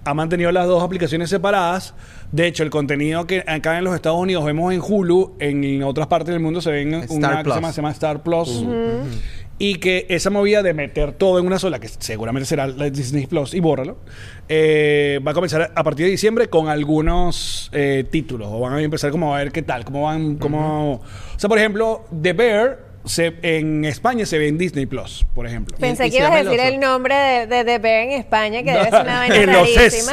[0.07, 1.93] Ha mantenido las dos aplicaciones separadas.
[2.31, 6.07] De hecho, el contenido que acá en los Estados Unidos vemos en Hulu, en otras
[6.07, 7.55] partes del mundo se ven en Star una que se Plus.
[7.55, 8.63] llama, se llama Star Plus.
[9.59, 13.25] Y que esa movida de meter todo en una sola, que seguramente será la Disney
[13.27, 13.97] Plus, y bórralo,
[14.47, 18.47] eh, va a comenzar a partir de diciembre con algunos eh, títulos.
[18.49, 21.01] O van a empezar como a ver qué tal, cómo van, cómo...
[21.35, 25.45] O sea, por ejemplo, The Bear se, en España se ve en Disney Plus, por
[25.47, 25.77] ejemplo.
[25.77, 27.15] Pensé y que ibas a decir el nombre
[27.47, 30.11] de, de Bear en España, que debe ser una vaina El rarísima.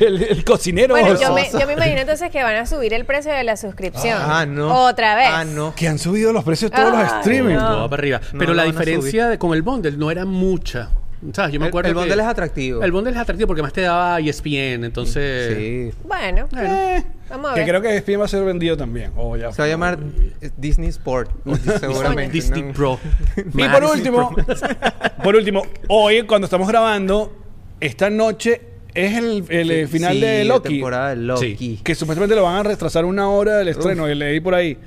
[0.00, 3.04] el, el cocinero Bueno, yo me, yo me imagino entonces que van a subir el
[3.04, 4.18] precio de la suscripción.
[4.20, 4.86] Ah, no.
[4.86, 5.28] Otra vez.
[5.30, 5.74] Ah, no.
[5.74, 7.54] Que han subido los precios de todos los streaming.
[7.54, 7.68] no.
[7.68, 8.20] Todo para arriba.
[8.32, 10.90] No Pero la diferencia de- con el bundle no era mucha.
[11.34, 11.52] ¿Sabes?
[11.52, 12.82] Yo me El- acuerdo el que- bundle es atractivo.
[12.82, 15.54] El bundle es atractivo porque más te daba ESPN, entonces...
[15.56, 15.98] Sí.
[16.06, 19.12] Bueno, Eh, vamos a que creo que ESPN va a ser vendido también.
[19.16, 19.52] Oh, ya.
[19.52, 19.98] Se va a llamar
[20.40, 21.30] eh, Disney Sport,
[21.78, 22.32] seguramente.
[22.32, 22.72] Disney ¿no?
[22.72, 22.98] Pro.
[23.36, 24.34] Y por último,
[25.22, 27.36] por último, hoy cuando estamos grabando,
[27.80, 28.62] esta noche
[28.94, 30.68] es el, el, eh, final Sí, de la Loki.
[30.70, 31.80] temporada de Loki.
[31.84, 34.78] Que supuestamente lo van a retrasar una hora del estreno, que leí por ahí.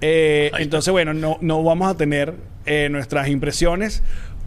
[0.00, 2.34] Eh, entonces, bueno, no, no vamos a tener
[2.66, 4.02] eh, nuestras impresiones,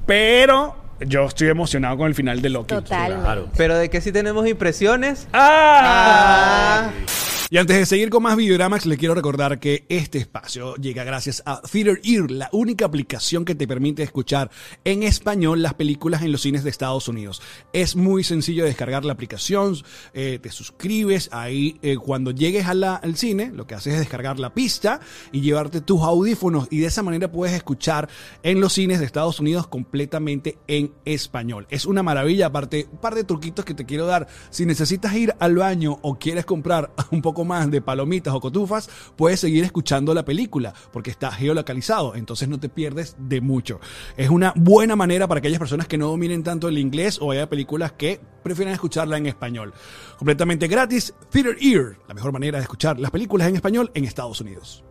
[0.05, 0.75] pero
[1.07, 2.75] yo estoy emocionado con el final de Loki.
[2.75, 3.23] Totalmente.
[3.23, 3.47] Claro.
[3.57, 5.27] Pero de que sí tenemos impresiones.
[5.33, 6.89] ¡Ah!
[6.89, 7.30] Ah.
[7.53, 11.43] Y antes de seguir con más Videoramax, le quiero recordar que este espacio llega gracias
[11.45, 14.49] a Theater Ear, la única aplicación que te permite escuchar
[14.85, 17.41] en español las películas en los cines de Estados Unidos.
[17.73, 19.75] Es muy sencillo descargar la aplicación,
[20.13, 21.77] eh, te suscribes ahí.
[21.81, 25.01] eh, cuando llegues al cine, lo que haces es descargar la pista
[25.33, 28.07] y llevarte tus audífonos y de esa manera puedes escuchar
[28.43, 31.67] en los cines de Estados Unidos completamente en español.
[31.69, 34.29] Es una maravilla, aparte, un par de truquitos que te quiero dar.
[34.51, 38.89] Si necesitas ir al baño o quieres comprar un poco más de palomitas o cotufas,
[39.15, 43.79] puedes seguir escuchando la película porque está geolocalizado, entonces no te pierdes de mucho.
[44.17, 47.49] Es una buena manera para aquellas personas que no dominen tanto el inglés o haya
[47.49, 49.73] películas que prefieran escucharla en español.
[50.17, 54.41] Completamente gratis, Theater Ear, la mejor manera de escuchar las películas en español en Estados
[54.41, 54.83] Unidos.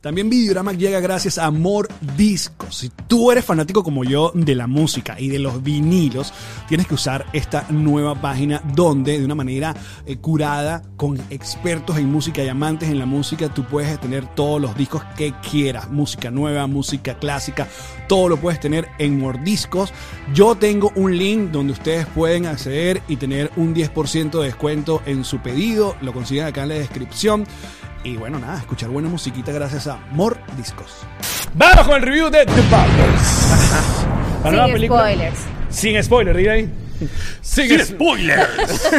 [0.00, 2.76] También Videorama llega gracias a Amor Discos.
[2.76, 6.32] Si tú eres fanático como yo de la música y de los vinilos,
[6.68, 12.10] tienes que usar esta nueva página donde de una manera eh, curada con expertos en
[12.10, 15.90] música y amantes en la música, tú puedes tener todos los discos que quieras.
[15.90, 17.66] Música nueva, música clásica,
[18.06, 19.92] todo lo puedes tener en Mordiscos.
[20.34, 25.24] Yo tengo un link donde ustedes pueden acceder y tener un 10% de descuento en
[25.24, 25.96] su pedido.
[26.02, 27.46] Lo consiguen acá en la descripción.
[28.06, 31.04] Y bueno, nada, escuchar buena musiquita gracias a More Discos.
[31.54, 33.48] Vamos con el review de The Bubbles.
[34.44, 35.38] La nueva Sin película- spoilers.
[35.70, 36.70] Sin spoiler, diga ahí.
[37.40, 38.88] Sin, spoilers.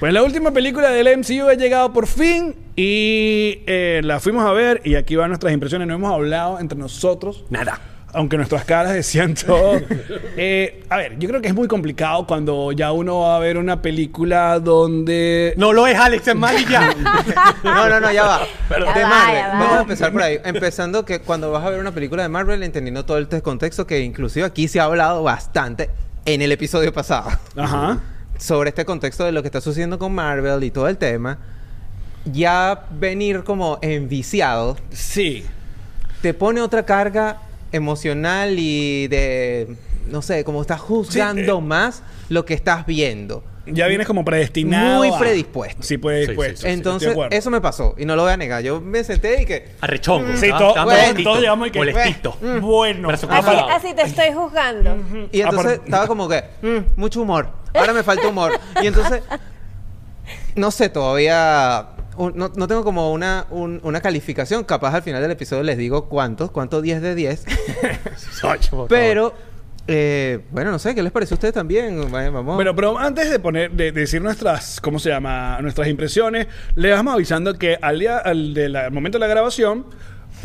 [0.00, 4.52] pues la última película del MCU ha llegado por fin y eh, la fuimos a
[4.52, 5.88] ver y aquí van nuestras impresiones.
[5.88, 7.46] No hemos hablado entre nosotros.
[7.48, 7.80] Nada.
[8.16, 9.80] Aunque nuestras caras decían todo.
[10.38, 13.56] Eh, a ver, yo creo que es muy complicado cuando ya uno va a ver
[13.56, 15.54] una película donde...
[15.56, 16.94] No lo es, Alex, es mal y ya.
[17.64, 18.40] No, no, no, ya va.
[18.68, 19.34] De va, Marvel.
[19.34, 19.58] ya va.
[19.58, 20.38] Vamos a empezar por ahí.
[20.44, 24.00] Empezando que cuando vas a ver una película de Marvel, entendiendo todo el contexto que
[24.00, 25.88] inclusive aquí se ha hablado bastante
[26.26, 27.30] en el episodio pasado.
[27.56, 28.00] Ajá.
[28.38, 31.38] sobre este contexto de lo que está sucediendo con Marvel y todo el tema,
[32.26, 35.46] ya venir como enviciado Sí.
[36.20, 37.38] te pone otra carga
[37.72, 39.76] emocional y de,
[40.08, 41.62] no sé, como estás juzgando eh.
[41.62, 43.42] más lo que estás viendo.
[43.68, 44.98] Ya vienes como predestinado.
[44.98, 45.82] Muy a- predispuesto.
[45.82, 46.58] Sí, predispuesto.
[46.58, 48.62] Sí, sí, Entonces, eso me pasó y no lo voy a negar.
[48.62, 49.70] Yo me senté y que...
[49.80, 50.36] Arrechongo.
[50.36, 52.36] Sí, todo- Estaba bueno, todos llegamos y que- Molestito.
[52.60, 53.08] Bueno.
[53.08, 54.96] Brazo Ah, Así, te estoy juzgando.
[55.32, 57.48] Y entonces estaba como que, "Mm, mucho humor.
[57.74, 58.52] Ahora me falta humor.
[58.80, 59.22] Y entonces,
[60.54, 64.64] no sé, todavía un- no, no tengo como una, un- una calificación.
[64.64, 67.44] Capaz al final del episodio les digo cuántos, cuánto 10 de 10.
[68.42, 69.34] Ocho, por Pero,
[69.88, 72.10] eh, bueno, no sé, ¿qué les parece a ustedes también?
[72.10, 72.56] Bueno, Vamos.
[72.56, 75.58] Bueno, pero antes de poner, de, de decir nuestras, ¿cómo se llama?
[75.62, 79.28] Nuestras impresiones, le vamos avisando que al día, al, de la- al momento de la
[79.28, 79.86] grabación,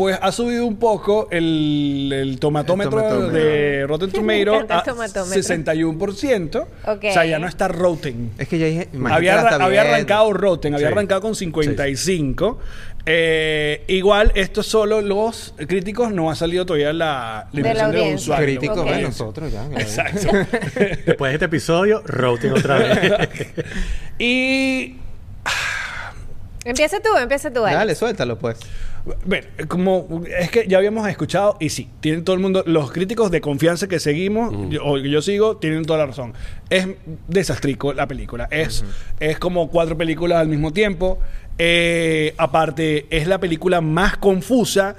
[0.01, 3.31] pues ha subido un poco el, el tomatómetro, El tomatómetro.
[3.39, 5.41] de Rotten Me Tomato encanta el a tomatómetro.
[5.43, 6.65] 61%.
[6.87, 7.03] Ok.
[7.07, 8.31] O sea, ya no está Rotten.
[8.39, 10.91] es que ya dije, Había, había arrancado Rotten, había Sí.
[10.93, 12.57] arrancado con 55.
[13.05, 17.91] Eh, igual, esto solo los críticos no ha salido todavía la, la De la impresión
[17.91, 18.47] de usuarios.
[18.59, 18.89] Críticos Ok.
[18.89, 19.69] de nosotros ya.
[19.69, 19.77] ya.
[19.81, 20.27] Exacto.
[21.05, 23.39] Después de este episodio, routing otra vez.
[24.19, 24.95] y
[26.63, 27.59] Empieza tú, empieza tú.
[27.65, 27.77] Alex.
[27.77, 28.57] Dale, suéltalo pues.
[29.25, 33.31] Bueno, como es que ya habíamos escuchado, y sí, tienen todo el mundo, los críticos
[33.31, 36.33] de confianza que seguimos, yo- o que yo sigo, tienen toda la razón.
[36.69, 36.87] Es
[37.27, 38.47] desastrico la película.
[38.51, 38.83] Es,
[39.19, 41.17] es como cuatro películas al mismo tiempo.
[41.57, 44.95] Eh, aparte, es la película más confusa.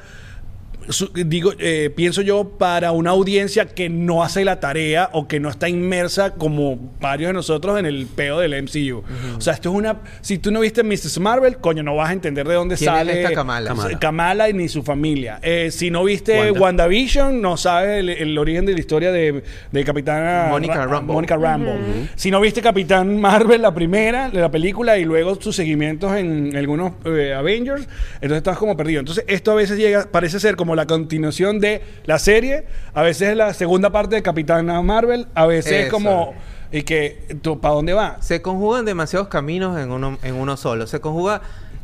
[0.88, 5.40] Su- digo, eh, pienso yo, para una audiencia que no hace la tarea o que
[5.40, 9.02] no está inmersa como varios de nosotros en el peo del MCU.
[9.36, 10.00] O sea, esto es una.
[10.20, 11.18] Si tú no viste Mrs.
[11.20, 13.68] Marvel, coño, no vas a entender de dónde ¿Quién es sale esta Kamala?
[13.70, 13.98] Kamala.
[13.98, 15.38] Kamala y ni su familia.
[15.42, 16.60] Eh, si no viste Wanda.
[16.60, 21.14] WandaVision, no sabes el, el origen de la historia de, de Capitana Mónica Ra- Rambeau.
[21.14, 21.76] Mónica Rambeau.
[22.16, 26.56] Si no viste Capitán Marvel, la primera de la película, y luego sus seguimientos en
[26.56, 29.00] algunos eh, Avengers, entonces estás como perdido.
[29.00, 33.30] Entonces, esto a veces llega, parece ser como la continuación de la serie, a veces
[33.30, 36.34] es la segunda parte de Capitana Marvel, a veces es como.
[36.70, 38.16] Y que, ¿para dónde va?
[38.20, 40.86] Se conjugan demasiados caminos en uno, en uno solo.
[40.86, 41.42] Se conjuga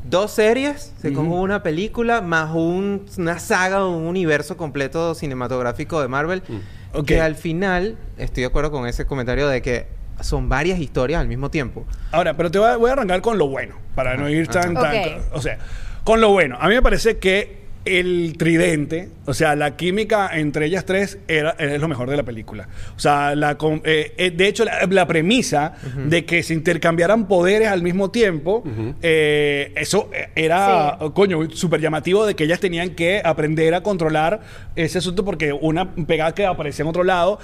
[0.09, 6.01] dos series, se conjuga una película, más un- una saga o un universo completo cinematográfico
[6.01, 6.43] de Marvel.
[6.95, 7.05] Ok.
[7.07, 9.87] Que al final, estoy de acuerdo con ese comentario de que
[10.23, 11.85] son varias historias al mismo tiempo.
[12.11, 14.73] Ahora, pero te voy a, voy a arrancar con lo bueno, para no ir tan,
[14.73, 14.95] tan...
[15.35, 15.59] O sea,
[16.03, 16.57] con lo bueno.
[16.61, 21.51] A mí me parece que el tridente, o sea, la química entre ellas tres era,
[21.59, 22.69] es lo mejor de la película.
[22.97, 25.75] O sea, la, eh, eh, de hecho, la, la premisa
[26.07, 28.63] de que se intercambiaran poderes al mismo tiempo,
[29.03, 31.07] eh, eso era, Sí.
[31.15, 34.41] coño, súper llamativo de que ellas tenían que aprender a controlar
[34.77, 37.39] ese asunto porque una pegada que aparecía en otro lado.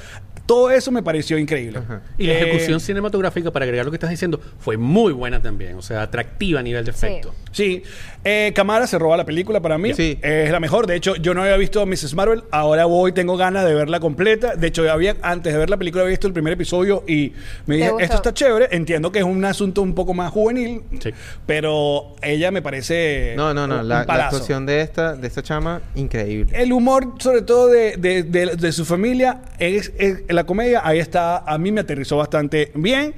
[0.47, 1.80] Todo eso me pareció increíble.
[2.18, 5.76] Y la ejecución cinematográfica, para agregar lo que estás diciendo, fue muy buena también.
[5.76, 7.34] O sea, atractiva a nivel de efecto.
[7.51, 7.82] Sí,
[8.24, 9.95] eh, Camara se roba la película para mí.
[9.95, 10.18] Sí.
[10.43, 10.87] Es la mejor.
[10.87, 12.14] De hecho, yo no había visto Mrs.
[12.14, 12.43] Marvel.
[12.51, 14.57] Ahora voy, tengo ganas de verla completa.
[14.57, 17.32] De hecho, había, antes de ver la película, había visto el primer episodio y
[17.66, 18.68] me ¿Te dije, esto está chévere.
[18.72, 21.11] Entiendo que es un asunto un poco más juvenil, Sí.
[21.47, 23.35] pero ella me parece.
[23.37, 23.80] No, no, no.
[23.80, 24.37] un La, la palazo.
[24.37, 26.53] actuación de esta, de esta chama, increíble.
[26.61, 30.99] El humor, sobre todo de, de- de- de su familia, es, es- la comedia, ahí
[30.99, 33.14] está, a mí me aterrizó bastante bien.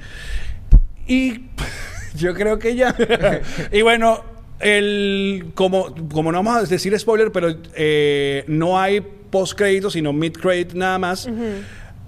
[1.06, 1.44] Y
[2.16, 2.94] yo creo que ya.
[3.72, 4.22] y bueno,
[4.60, 9.00] el, como, como no vamos a decir spoiler, pero eh, no hay
[9.30, 11.28] post crédito, sino mid credit nada más.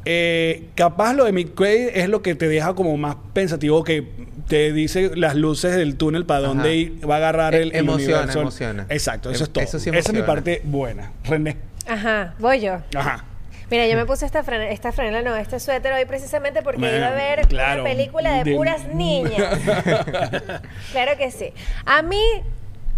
[0.05, 4.07] Eh, capaz lo de mid credit es lo que te deja como más pensativo que
[4.47, 6.49] te dice las luces del túnel para Ajá.
[6.49, 8.41] dónde ir- va a agarrar el, el E- emociona, universo.
[8.41, 8.87] emociona.
[8.89, 9.65] Exacto, eso Em- es todo.
[9.65, 11.13] eso sí Esa es mi parte buena.
[11.25, 11.57] René.
[11.87, 12.79] Ajá, voy yo.
[12.95, 13.25] Ajá.
[13.71, 16.97] Mira, yo me puse esta, fran- esta franela, no, este suéter hoy precisamente porque Man,
[16.97, 17.83] iba a ver claro.
[17.83, 19.59] una película de, De- puras niñas.
[20.93, 21.53] claro que sí.
[21.85, 22.23] A mí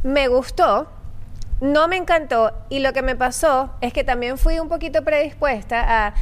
[0.03, 0.89] me gustó,
[1.61, 6.07] no me encantó y lo que me pasó es que también fui un poquito predispuesta
[6.07, 6.15] a,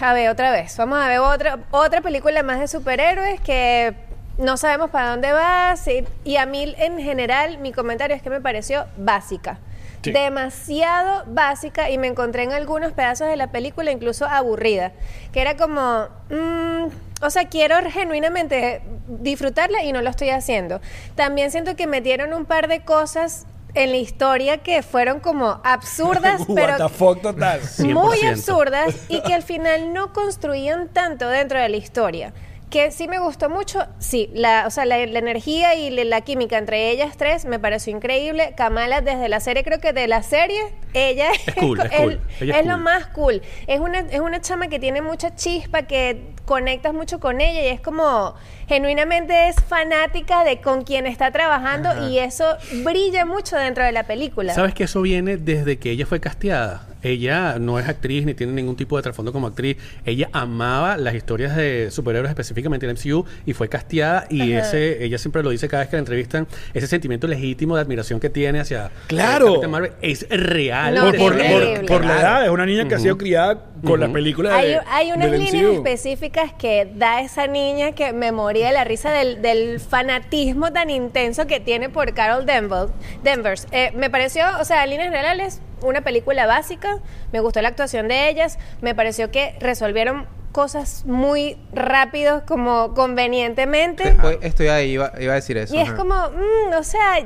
[0.00, 0.76] a ver otra vez.
[0.76, 3.94] Vamos a ver otra, otra película más de superhéroes que
[4.38, 5.76] no sabemos para dónde va.
[5.76, 9.58] sí, y a mí en general mi comentario es que me pareció básica.
[10.04, 10.12] Sí.
[10.12, 14.92] Demasiado básica y me encontré en algunos pedazos de la película incluso aburrida.
[15.32, 16.86] Que era como, mm,
[17.22, 20.80] o sea, quiero genuinamente disfrutarla y no lo estoy haciendo.
[21.14, 26.42] También siento que metieron un par de cosas en la historia que fueron como absurdas,
[26.54, 27.60] pero total.
[27.80, 28.30] muy 100%.
[28.30, 32.32] absurdas y que al final no construían tanto dentro de la historia.
[32.70, 36.20] Que sí me gustó mucho, sí, la, o sea, la, la energía y la, la
[36.22, 38.54] química entre ellas tres me pareció increíble.
[38.56, 40.60] Kamala desde la serie, creo que de la serie,
[40.92, 42.20] ella Es cool, es cool.
[42.40, 43.42] Ella es es lo más cool.
[43.66, 47.68] Es una, es una chama que tiene mucha chispa, que conectas mucho con ella y
[47.68, 48.34] es como,
[48.68, 52.44] genuinamente es fanática de con quien está trabajando y eso
[52.84, 54.52] brilla mucho dentro de la película.
[54.54, 56.86] ¿Sabes que eso viene desde que ella fue casteada?
[57.02, 59.76] Ella no es actriz ni tiene ningún tipo de trasfondo como actriz.
[60.06, 64.24] Ella amaba las historias de superhéroes, específicamente el MCU, y fue casteada.
[64.30, 64.66] Y Ajá.
[64.66, 68.20] ese, ella siempre lo dice cada vez que la entrevistan, ese sentimiento legítimo de admiración
[68.20, 69.60] que tiene hacia Claro.
[69.68, 70.94] Marvel es real.
[70.94, 71.88] No, por, por- Es por- increíble.
[71.88, 74.80] por la edad, es una niña que ha sido criada con la película Hay, de,
[74.88, 75.74] hay unas del líneas MCU.
[75.76, 80.90] específicas que da esa niña que me moría de la risa del, del fanatismo tan
[80.90, 82.90] intenso que tiene por Carol Danvers.
[83.22, 83.66] Danvers.
[83.72, 86.98] Eh, me pareció, o sea, en líneas generales, una película básica.
[87.32, 88.58] Me gustó la actuación de ellas.
[88.80, 94.16] Me pareció que resolvieron cosas muy rápidos, como convenientemente.
[94.20, 95.74] Pues, estoy ahí, iba, iba a decir eso.
[95.74, 95.96] Y es ajá.
[95.96, 97.18] como, mm, o sea,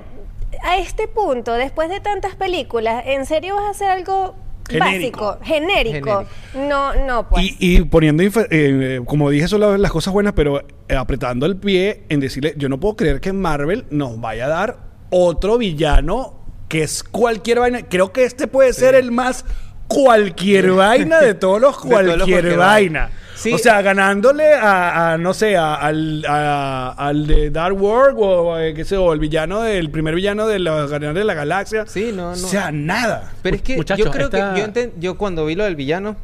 [0.62, 4.34] a este punto, después de tantas películas, ¿en serio vas a hacer algo
[4.68, 5.26] Genérico.
[5.26, 6.06] básico, genérico?
[6.06, 6.24] Genérico.
[6.68, 7.44] No, no, pues.
[7.44, 11.46] Y, y poniendo, infe- eh, como dije, son las, las cosas buenas, pero eh, apretando
[11.46, 14.78] el pie en decirle, yo no puedo creer que Marvel nos vaya a dar
[15.10, 16.34] otro villano
[16.68, 17.82] que es cualquier vaina.
[17.88, 19.44] Creo que este puede ser el más
[19.88, 23.00] cualquier vaina de todos los De todos los cualquier, vaina.
[23.00, 23.10] vaina.
[23.34, 23.52] Sí.
[23.52, 28.58] O sea, ganándole a, a, no sé, a- al, a- al de Dark World o,
[28.58, 31.84] eh, qué sé, o el villano del primer villano de los Guardianes de la Galaxia.
[31.86, 32.30] Sí, no, no.
[32.32, 33.32] O sea, nada.
[33.42, 35.76] Pero es que Muchachos, yo creo esta- que yo, enten- yo cuando vi lo del
[35.76, 36.16] villano,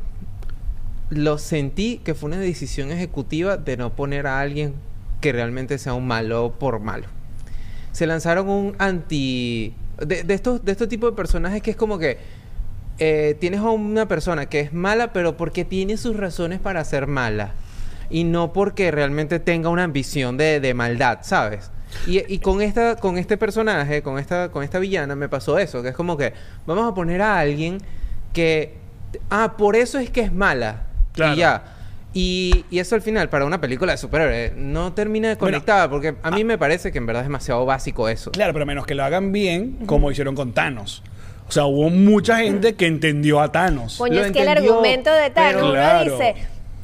[1.11, 4.75] lo sentí que fue una decisión ejecutiva de no poner a alguien
[5.21, 7.07] que realmente sea un malo por malo.
[7.93, 9.73] Se lanzaron un anti...
[10.05, 12.19] De, de estos, de estos tipos de personajes que es como que
[12.99, 17.07] eh, tienes a una persona que es mala, pero porque tiene sus razones para ser
[17.07, 17.53] mala.
[18.11, 21.71] Y no porque realmente tenga una ambición de, de maldad, ¿sabes?
[22.07, 25.83] Y, y con esta, con este personaje, con esta, con esta villana, me pasó eso,
[25.83, 26.33] que es como que
[26.67, 27.79] vamos a poner a alguien
[28.33, 28.75] que.
[29.31, 30.87] Ah, por eso es que es mala.
[31.13, 31.35] Claro.
[31.35, 31.65] Y ya.
[32.13, 36.15] Y, y eso al final, para una película de superhéroes, no termina de conectar, porque
[36.23, 38.31] a mí me parece que en verdad es demasiado básico eso.
[38.31, 41.03] Claro, pero menos que lo hagan bien, como hicieron con Thanos.
[41.49, 43.97] O sea, hubo mucha gente que entendió a Thanos.
[43.99, 46.13] Coño, Lo es que el entendió, argumento de Thanos, pero- uno Claro.
[46.13, 46.35] dice,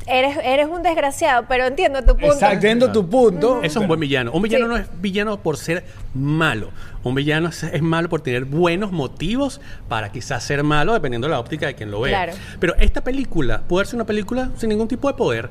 [0.07, 2.27] eres, eres un desgraciado, pero entiendo tu punto.
[2.35, 3.59] Exacto, entiendo tu punto.
[3.63, 4.33] Eso es un buen villano.
[4.33, 4.71] Un villano Sí.
[4.71, 5.85] no es villano por ser
[6.15, 6.71] malo.
[7.03, 11.33] Un villano es, es malo por tener buenos motivos para quizás ser malo, dependiendo de
[11.33, 12.25] la óptica de quien lo vea.
[12.25, 12.39] Claro.
[12.61, 15.49] Pero esta película puede ser una película sin ningún tipo de poder.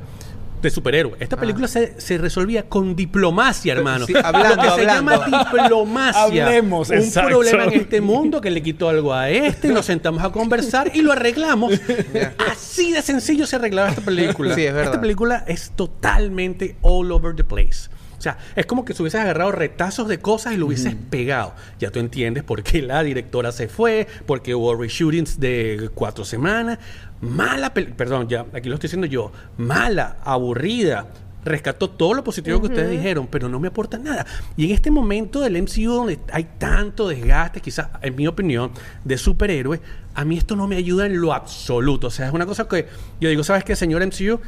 [0.62, 1.16] De superhéroe.
[1.20, 4.05] Esta película se, se resolvía con diplomacia, hermano.
[4.05, 5.12] sí, hablando, Lo que se hablando.
[5.26, 6.45] llama diplomacia.
[6.45, 7.30] Hablemos, Un exacto.
[7.30, 11.01] problema en este mundo que le quitó algo a este, nos sentamos a conversar y
[11.01, 11.74] lo arreglamos.
[12.51, 14.55] Así de sencillo se arreglaba esta película.
[14.55, 14.91] Sí, es verdad.
[14.93, 17.89] Esta película es totalmente all over the place.
[18.18, 21.53] O sea, es como que se hubieses agarrado retazos de cosas y lo hubieses pegado.
[21.80, 26.80] Ya tú entiendes por qué la directora se fue, porque hubo reshootings de cuatro semanas.
[27.22, 29.32] Mala, perdón, ya aquí lo estoy diciendo yo.
[29.57, 31.07] Mala, aburrida.
[31.43, 34.26] Rescató todo lo positivo que ustedes dijeron, pero no me aporta nada.
[34.57, 38.72] Y en este momento del MCU donde hay tanto desgaste, quizás, en mi opinión,
[39.05, 39.80] de superhéroes,
[40.15, 42.07] a mí esto no me ayuda en lo absoluto.
[42.07, 42.88] O sea, es una cosa que
[43.22, 44.39] yo digo, ¿sabes qué, señor MCU?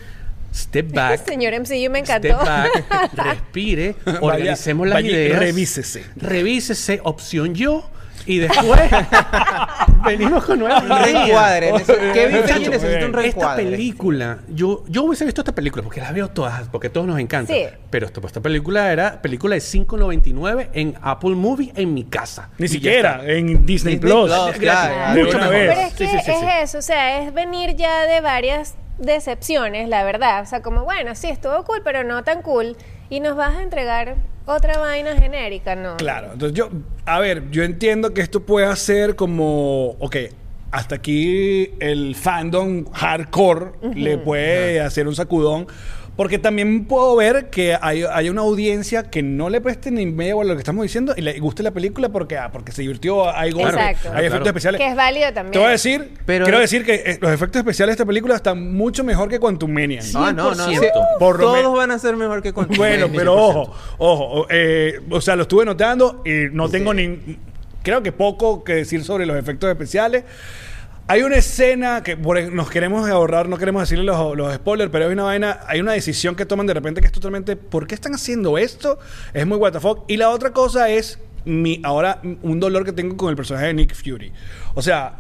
[0.54, 1.26] Step back.
[1.26, 2.46] Señor MCU me Step encantó.
[2.46, 5.40] back, respire, organicemos las vaya ideas.
[5.40, 6.06] revísese.
[6.18, 7.90] Revísese, opción yo.
[8.26, 8.82] Y después
[10.06, 11.72] venimos con nuevas Un reencuadre.
[12.14, 13.64] Kevin Feige necesita un esta reencuadre.
[13.64, 17.54] película, yo, yo hubiese visto esta película porque las veo todas, porque todos nos encanta.
[17.54, 17.66] Sí.
[17.90, 22.50] Pero esta, esta película era película de 5.99 en Apple Movie en mi casa.
[22.58, 24.32] Ni Y ya siquiera en Disney, Disney Plus.
[24.32, 25.20] Plus, claro.
[25.22, 25.52] Mucho una mejor.
[25.52, 25.70] vez.
[25.76, 26.46] Pero es que Sí, sí, sí, es sí.
[26.64, 30.42] eso, o sea, es venir ya de varias decepciones, la verdad.
[30.42, 32.76] O sea, como, bueno, sí, estuvo cool, pero no tan cool.
[33.12, 35.98] Y nos vas a entregar otra vaina genérica, ¿no?
[35.98, 36.70] Claro, entonces yo,
[37.06, 40.16] a ver, yo entiendo que esto puede ser como, ok,
[40.72, 45.68] hasta aquí el fandom hardcore le puede hacer un sacudón.
[46.18, 50.36] Porque también puedo ver que hay, hay una audiencia que no le preste ni media
[50.36, 52.82] bola a lo que estamos diciendo y le guste la película porque, ah, porque se
[52.82, 54.10] divirtió, hay golpes, Exacto.
[54.10, 54.46] hay efectos claro.
[54.48, 54.82] especiales.
[54.82, 55.54] Que es válido también.
[55.54, 58.36] Te voy a decir, Pero- quiero decir que eh, los efectos especiales de esta película
[58.36, 60.02] están mucho mejor que Quantum Mania.
[60.14, 60.68] Ah, no, no.
[60.68, 60.80] 100%.
[60.80, 60.88] sí.
[61.18, 65.22] Por lo Todos van a ser mejor que con Bueno, pero ojo, ojo, eh, o
[65.22, 67.38] sea, lo estuve notando y no tengo ni,
[67.84, 70.26] creo que poco que decir sobre los efectos especiales.
[71.12, 75.12] Hay una escena que nos queremos ahorrar, no queremos decirle los, los spoilers, pero hay
[75.12, 78.16] una vaina, hay una decisión que toman de repente que es totalmente, ¿por qué están
[78.16, 78.98] haciendo esto?
[79.34, 80.06] Es muy what the fuck.
[80.08, 83.74] Y la otra cosa es mi, ahora un dolor que tengo con el personaje de
[83.74, 84.32] Nick Fury.
[84.74, 85.20] O sea,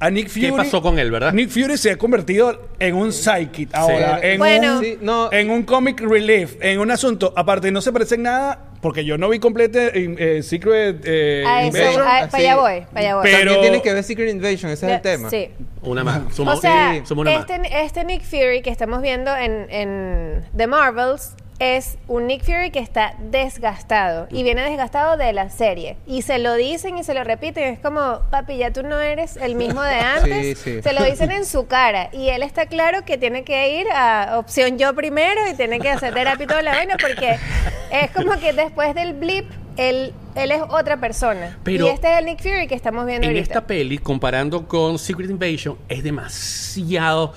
[0.00, 0.46] a Nick Fury.
[0.46, 1.32] ¿Qué pasó con él, verdad?
[1.32, 4.78] Nick Fury se ha convertido en un psychic ahora, en Bueno.
[4.78, 5.32] un Sí, no.
[5.32, 9.16] en un comic relief, en un asunto, aparte no se parece en nada, porque yo
[9.16, 12.02] no vi completo eh, Secret eh, A eso, Invasion.
[12.06, 12.30] a- así.
[12.32, 13.22] para allá voy, para allá voy.
[13.24, 15.30] Pero- También tiene que ver Secret Invasion, ese es el tema.
[15.30, 15.48] Sí.
[15.82, 16.34] Una más.
[16.34, 17.48] Suma, O sea, sí, suma una más.
[17.48, 22.70] este, este Nick Fury que estamos viendo en, en The Marvels es un Nick Fury
[22.70, 25.96] que está desgastado y viene desgastado de la serie.
[26.06, 27.72] Y se lo dicen y se lo repiten.
[27.74, 30.58] Es como, papi, ya tú no eres el mismo de antes.
[30.58, 30.82] Sí, sí.
[30.82, 32.08] Se lo dicen en su cara.
[32.12, 35.90] Y él está claro que tiene que ir a opción yo primero y tiene que
[35.90, 37.36] hacer terapia y toda la vaina porque
[37.92, 41.56] es como que después del blip, él, él es otra persona.
[41.62, 43.42] Pero y este es el Nick Fury que estamos viendo En ahorita.
[43.52, 47.32] esta peli, comparando con Secret Invasion, es demasiado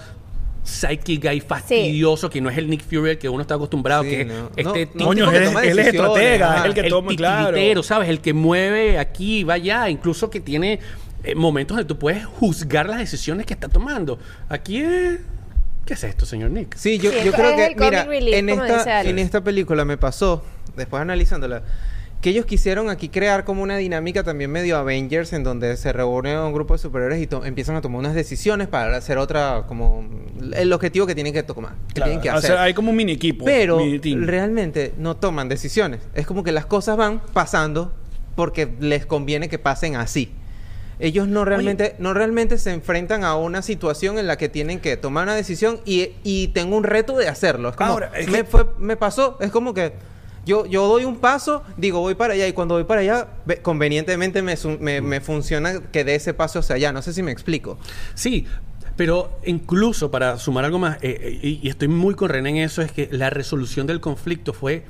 [0.68, 4.09] psychic y fastidioso, que no es el Nick Fury al que uno está acostumbrado, Sí,
[4.09, 4.51] que no.
[4.55, 7.84] este No, Coño, que es- toma él es estratega, es el que el toma, claro.
[7.84, 8.09] ¿sabes?
[8.09, 10.80] El que mueve aquí, va allá, incluso que tiene
[11.24, 14.20] eh, momentos donde tú puedes juzgar las decisiones que está tomando.
[14.49, 15.20] Aquí es...
[15.86, 16.76] ¿Qué es esto, señor Nick?
[16.76, 20.43] Sí, yo, Sí, yo creo que, mira, relief, en esta, en esta película me pasó,
[20.76, 21.63] después analizándola,
[22.22, 26.39] que ellos quisieron aquí crear como una dinámica también medio Avengers, en donde se reúne
[26.39, 30.07] un grupo de superhéroes y to- empiezan a tomar unas decisiones para hacer otra, como,
[30.55, 32.51] el objetivo que tienen que tomar, que Claro, tienen que o hacer.
[32.53, 33.45] sea, hay como un mini equipo.
[33.45, 36.01] Pero mini realmente no toman decisiones.
[36.15, 37.93] Es como que las cosas van pasando
[38.36, 40.32] porque les conviene que pasen así.
[40.99, 44.97] Ellos no realmente, no realmente se enfrentan a una situación en la que tienen que
[44.97, 47.70] tomar una decisión y, y tengo un reto de hacerlo.
[47.70, 49.93] Es como, Ahora, es me, que- fue- me pasó, es como que
[50.48, 53.62] yo, yo doy un paso, digo voy para allá y cuando voy para allá, ve-
[53.62, 56.91] convenientemente me, me, me funciona que dé ese paso hacia allá.
[56.91, 57.78] No sé si me explico.
[58.16, 58.48] Sí,
[58.95, 62.82] pero incluso para sumar algo más, eh, eh, y, estoy muy con René en eso,
[62.82, 64.86] es que la resolución del conflicto fue,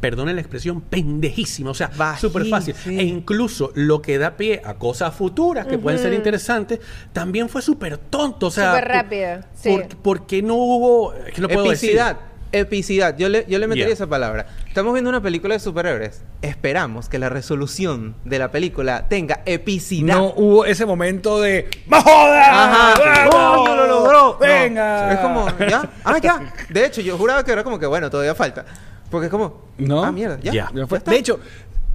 [0.00, 2.74] perdone la expresión, pendejísima, o sea, súper fácil.
[2.74, 2.98] sí.
[2.98, 6.80] E incluso lo que da pie a cosas futuras que pueden ser interesantes,
[7.12, 8.70] también fue súper tonto, o sea...
[8.72, 9.70] Súper por- rápido, sí.
[9.70, 11.14] por- ¿Por qué no hubo...?
[11.34, 12.16] ¿Qué lo puedo epicidad.
[12.16, 12.34] decir?
[12.52, 13.16] Epicidad.
[13.18, 13.94] Yo le, yo le metería Yeah.
[13.94, 14.46] esa palabra.
[14.74, 16.24] Estamos viendo una película de superhéroes.
[16.42, 20.16] Esperamos que la resolución de la película tenga epicidad.
[20.16, 22.48] No hubo ese momento de ¡No jodas!
[22.50, 23.30] Ajá.
[23.30, 24.36] ¡Coño, lo logró!
[24.40, 25.06] ¡Venga!
[25.06, 25.88] No, es como, ¿ya?
[26.02, 26.52] Ah, ya.
[26.70, 28.64] De hecho, yo juraba que era como que, bueno, todavía falta.
[29.12, 30.02] Porque es como, ¿No?
[30.02, 30.50] Ah, mierda, ya.
[30.52, 30.70] Ya.
[30.74, 30.98] Ya fue.
[30.98, 31.12] está.
[31.12, 31.38] De hecho,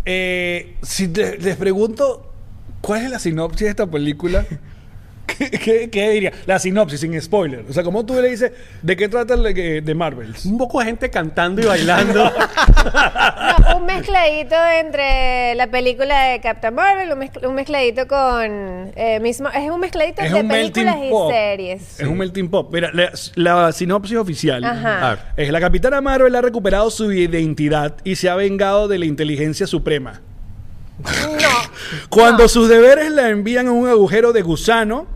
[0.05, 2.31] eh, si te- les pregunto
[2.79, 4.45] cuál es la sinopsis de esta película,
[5.37, 6.31] ¿Qué, qué, qué diría?
[6.45, 7.65] La sinopsis, sin spoiler.
[7.69, 8.51] O sea, como tú le dices,
[8.81, 10.45] ¿de qué trata el de, de Marvels?
[10.45, 12.31] Un poco de gente cantando y bailando.
[12.79, 19.19] No, un mezcladito entre la película de Captain Marvel, un, mezcl- un mezcladito con eh,
[19.21, 21.31] mismo, es un mezcladito Es de un películas y pop.
[21.31, 21.99] series.
[21.99, 22.69] Es un melting pop.
[22.73, 25.33] Mira, la, la sinopsis oficial Ajá.
[25.35, 29.67] Es la capitana Marvel ha recuperado su identidad y se ha vengado de la inteligencia
[29.67, 30.21] suprema.
[31.03, 31.49] No,
[32.09, 35.07] Cuando sus deberes la envían a un agujero de gusano,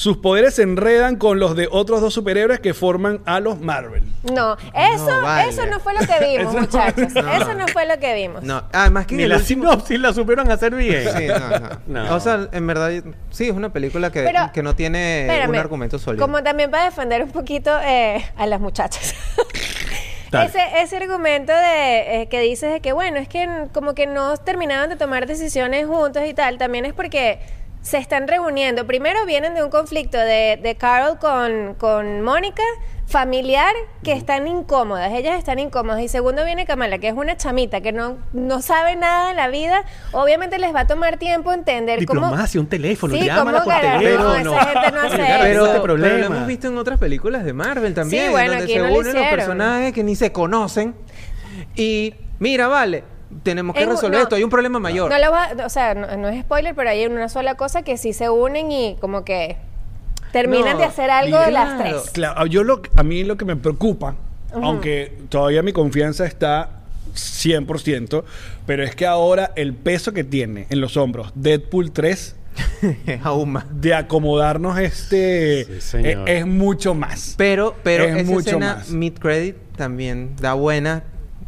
[0.00, 4.02] sus poderes se enredan con los de otros dos superhéroes que forman a los Marvel.
[4.22, 5.50] no, eso, No, vale.
[5.50, 7.12] eso no fue lo que vimos, Eso- muchachos.
[7.14, 7.32] No.
[7.32, 8.42] Eso no fue lo que vimos.
[8.42, 11.04] No, además que en Ni la último- sinopsis la supieron hacer bien.
[11.16, 11.80] Sí, no, no.
[12.04, 12.14] No.
[12.14, 12.90] O sea, en verdad,
[13.30, 16.24] sí, es una película que, Pero, que no tiene un argumento sólido.
[16.24, 19.14] Como también para defender un poquito eh, a las muchachas.
[20.32, 24.36] Ese, ese argumento de eh, que dices de que bueno, es que como que no
[24.36, 27.40] terminaban de tomar decisiones juntos y tal, también es porque
[27.82, 28.86] se están reuniendo.
[28.86, 32.62] Primero vienen de un conflicto de, de Carol con, con Mónica,
[33.06, 33.74] familiar,
[34.04, 36.00] que están incómodas, ellas están incómodas.
[36.00, 39.48] Y segundo viene Kamala, que es una chamita que no, no sabe nada de la
[39.48, 39.84] vida.
[40.12, 42.20] Obviamente les va a tomar tiempo entender cómo...
[42.20, 44.44] Diplomacia, un teléfono, Sí, llámala ¿cómo por teléfono.
[44.44, 45.82] No, esa gente no hace eso.
[45.82, 48.72] pero, este lo hemos visto en otras películas de Marvel también, Sí, bueno, donde aquí
[48.74, 49.30] se no lo unen los hicieron.
[49.36, 50.94] personajes que ni se conocen
[51.74, 53.02] y mira, vale,
[53.42, 54.22] tenemos que En resolver no.
[54.22, 55.10] esto, hay un problema mayor.
[55.10, 57.96] No lo va, o sea, no, no es spoiler, pero hay una sola cosa que
[57.96, 59.56] sí se unen y como que
[60.32, 62.10] terminan No, de hacer algo de las tres.
[62.12, 64.14] Claro, yo lo, a mí lo que me preocupa,
[64.52, 66.70] aunque todavía mi confianza está
[67.14, 68.24] 100%,
[68.66, 72.36] pero es que ahora el peso que tiene en los hombros Deadpool 3
[73.22, 73.64] Aún más.
[73.80, 76.28] de acomodarnos este Sí, señor.
[76.28, 77.34] es, es mucho más.
[77.38, 78.90] Pero, pero Es esa mucho escena más.
[78.90, 81.04] mid credit también da buena,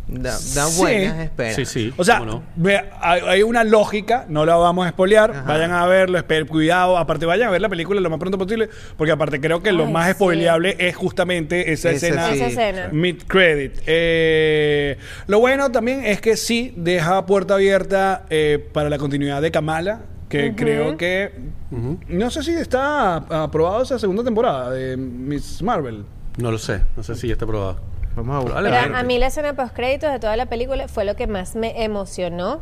[0.09, 0.80] da, da Sí.
[0.80, 1.55] buenas esperas.
[1.57, 1.94] Sí, sí.
[1.96, 2.42] O sea, ¿cómo no?
[2.57, 5.42] ve- hay, hay una lógica, no la vamos a espolear, Ajá.
[5.44, 8.68] vayan a verlo, esper- cuidado, aparte vayan a ver la película lo más pronto posible,
[8.96, 10.14] porque aparte creo que lo más sí.
[10.14, 12.34] spoileable es justamente esa Ese escena sí.
[12.34, 12.88] Esa escena.
[12.92, 13.72] mid credit.
[13.86, 14.98] Eh,
[15.28, 20.03] lo bueno también es que sí deja puerta abierta eh, para la continuidad de Kamala,
[20.28, 21.32] que creo que
[22.09, 26.05] no sé si está aprobado esa segunda temporada de Miss Marvel.
[26.38, 26.80] No lo sé.
[26.96, 27.78] No sé si ya está probado.
[28.16, 28.98] Vamos a Probablemente.
[28.98, 31.82] a mí la escena post créditos de toda la película fue lo que más me
[31.84, 32.60] emocionó.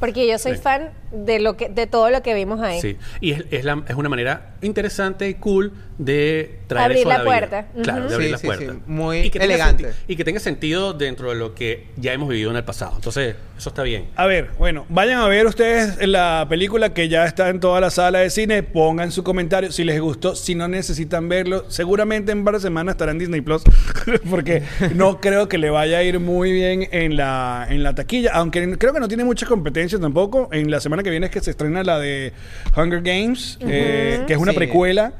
[0.00, 0.62] Porque yo soy Sí.
[0.62, 2.80] fan de lo que de todo lo que vimos ahí.
[2.80, 7.08] Sí, y es, es, la- es una manera interesante y cool de traer Abrir eso
[7.10, 7.66] a la la, puerta.
[7.74, 7.82] vida.
[7.82, 8.72] Claro, de abrir Sí, la sí, puerta.
[8.72, 8.78] sí.
[8.86, 9.92] Muy Y que tenga elegante.
[10.06, 12.92] y que tenga sentido dentro de lo que ya hemos vivido en el pasado.
[12.96, 14.06] Entonces, eso está bien.
[14.14, 17.90] A ver, bueno, vayan a ver ustedes la película que ya está en toda la
[17.90, 22.44] sala de cine, pongan su comentario si les gustó, si no necesitan verlo, seguramente en
[22.44, 23.62] varias semanas estará en Disney Plus,
[24.30, 24.62] porque
[24.94, 28.76] no creo que le vaya a ir muy bien en la, en la taquilla, aunque
[28.78, 30.48] creo que no tiene mucha competencia tampoco.
[30.52, 32.32] En la semana que viene es que se estrena la de
[32.76, 34.58] Hunger Games, eh, que es una Sí.
[34.58, 35.12] precuela,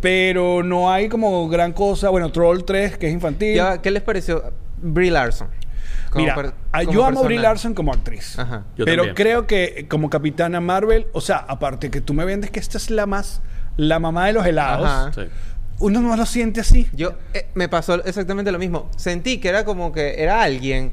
[0.00, 2.08] pero no hay como gran cosa.
[2.10, 3.54] Bueno, Troll 3, que es infantil.
[3.56, 5.48] Ya, ¿Qué les pareció Brie Larson?
[6.10, 7.38] Como Mira, per- ah, yo amo a Brie.
[7.38, 8.38] Larson como actriz.
[8.38, 8.64] Ajá.
[8.76, 9.14] Yo pero también.
[9.14, 12.76] creo que eh, como Capitana Marvel, o sea, aparte que tú me vendes que esta
[12.76, 13.40] es la más,
[13.76, 15.12] la mamá de los helados, Ajá.
[15.14, 15.22] Sí.
[15.78, 16.86] uno no lo siente así.
[16.92, 18.90] Yo eh, me pasó exactamente lo mismo.
[18.96, 20.92] Sentí que era como que era alguien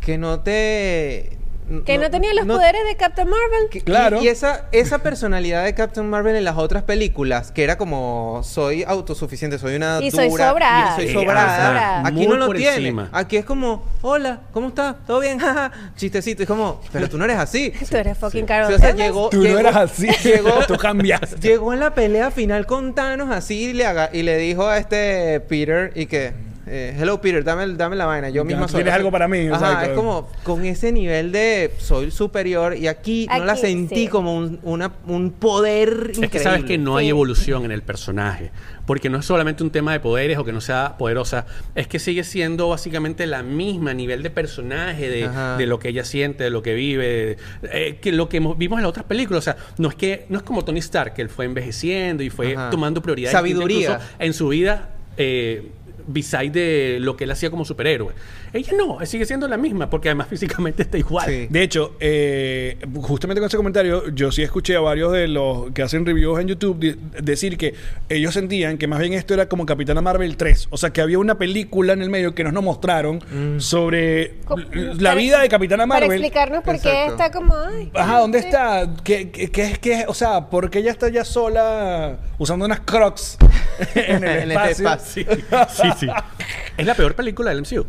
[0.00, 1.38] que no te
[1.84, 3.68] Que no, tenía los no- poderes de Captain Marvel.
[3.70, 4.22] que- Claro.
[4.22, 8.84] Y, esa, esa personalidad de Captain Marvel en las otras películas, que era como soy
[8.84, 10.92] autosuficiente, soy una Y dura, soy sobrada.
[10.92, 12.06] y soy Sí, sobrada.
[12.06, 12.76] Aquí no lo tiene.
[12.76, 13.08] encima.
[13.12, 14.96] Aquí es como, hola, ¿cómo estás?
[15.06, 15.38] ¿Todo bien?
[15.96, 16.42] Chistecito.
[16.42, 17.72] Es como, pero tú no eres así.
[17.90, 18.46] Tú eres fucking Sí.
[18.46, 20.08] Carol O sea, llegó, Tú no eras así.
[20.24, 21.36] Llegó, tú cambiaste.
[21.40, 24.78] Llegó en la pelea final con Thanos así y le, haga- y le dijo a
[24.78, 26.32] este Peter y que
[26.66, 28.78] eh, hello Peter, dame, dame la vaina, yo Ya, misma soy.
[28.78, 29.90] tienes algo para mí, Ajá, exacto.
[29.90, 34.08] es como con ese nivel de soy superior y aquí, no la sentí sí.
[34.08, 36.26] como un, una- un poder increíble.
[36.26, 37.10] Es que sabes que no hay Sí.
[37.10, 38.50] evolución en el personaje.
[38.86, 41.46] Porque no es solamente un tema de poderes o que no sea poderosa.
[41.76, 46.04] Es que sigue siendo básicamente la misma nivel de personaje, de, de lo que ella
[46.04, 49.38] siente, de lo que vive, eh, que lo que vimos en las otras películas.
[49.38, 52.30] O sea, no es que no es como Tony Stark, que él fue envejeciendo y
[52.30, 52.70] fue Ajá.
[52.70, 53.32] tomando prioridades.
[53.32, 53.88] Sabiduría.
[53.92, 54.88] incluso en su vida.
[55.16, 55.70] Eh,
[56.06, 58.12] beside de lo que él hacía como superhéroe.
[58.52, 61.26] Ella no, sigue siendo la misma, porque además físicamente está igual.
[61.26, 61.46] Sí.
[61.48, 65.82] De hecho, eh, justamente con ese comentario, yo sí escuché a varios de los que
[65.82, 67.74] hacen reviews en YouTube decir que
[68.08, 70.68] ellos sentían que más bien esto era como Capitana Marvel 3.
[70.70, 73.20] O sea, que había una película en el medio que nos no mostraron
[73.60, 76.18] sobre Co- la para- vida de Capitana Para Marvel.
[76.20, 77.54] explicarnos por qué está como.
[77.56, 78.46] Ay, Ajá, ¿dónde sí.
[78.46, 78.88] está?
[79.04, 82.80] ¿Qué, qué, qué es que, o sea, por qué ella está ya sola usando unas
[82.80, 83.38] crocs
[83.94, 85.30] en el En este espacio?
[85.30, 85.84] espacio.
[85.84, 86.44] Sí, sí, sí.
[86.76, 87.86] Es la peor película del MCU.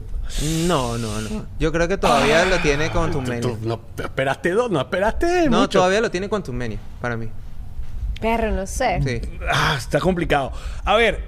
[0.68, 1.45] No, no, no.
[1.60, 3.51] Yo creo que todavía lo tiene con Tú Mania.
[3.62, 5.80] no esperaste dos, no esperaste No, mucho.
[5.80, 7.30] todavía lo tiene con Mania, para mí.
[8.20, 8.99] Perro, no sé.
[9.04, 9.22] Sí.
[9.51, 10.51] Ah, está complicado.
[10.86, 11.24] A ver,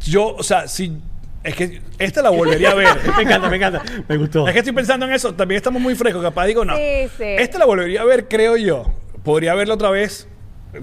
[0.00, 0.98] yo, o sea, si.
[1.44, 2.88] Es que esta la volvería a ver.
[3.16, 3.82] me encanta, me encanta.
[4.08, 4.46] Me gustó.
[4.48, 5.32] Es que estoy pensando en eso.
[5.34, 6.22] También estamos muy frescos.
[6.22, 6.76] Capaz digo, no.
[6.76, 7.24] Sí, sí.
[7.24, 8.84] Esta la volvería a ver, creo yo.
[9.22, 10.26] Podría verla otra vez.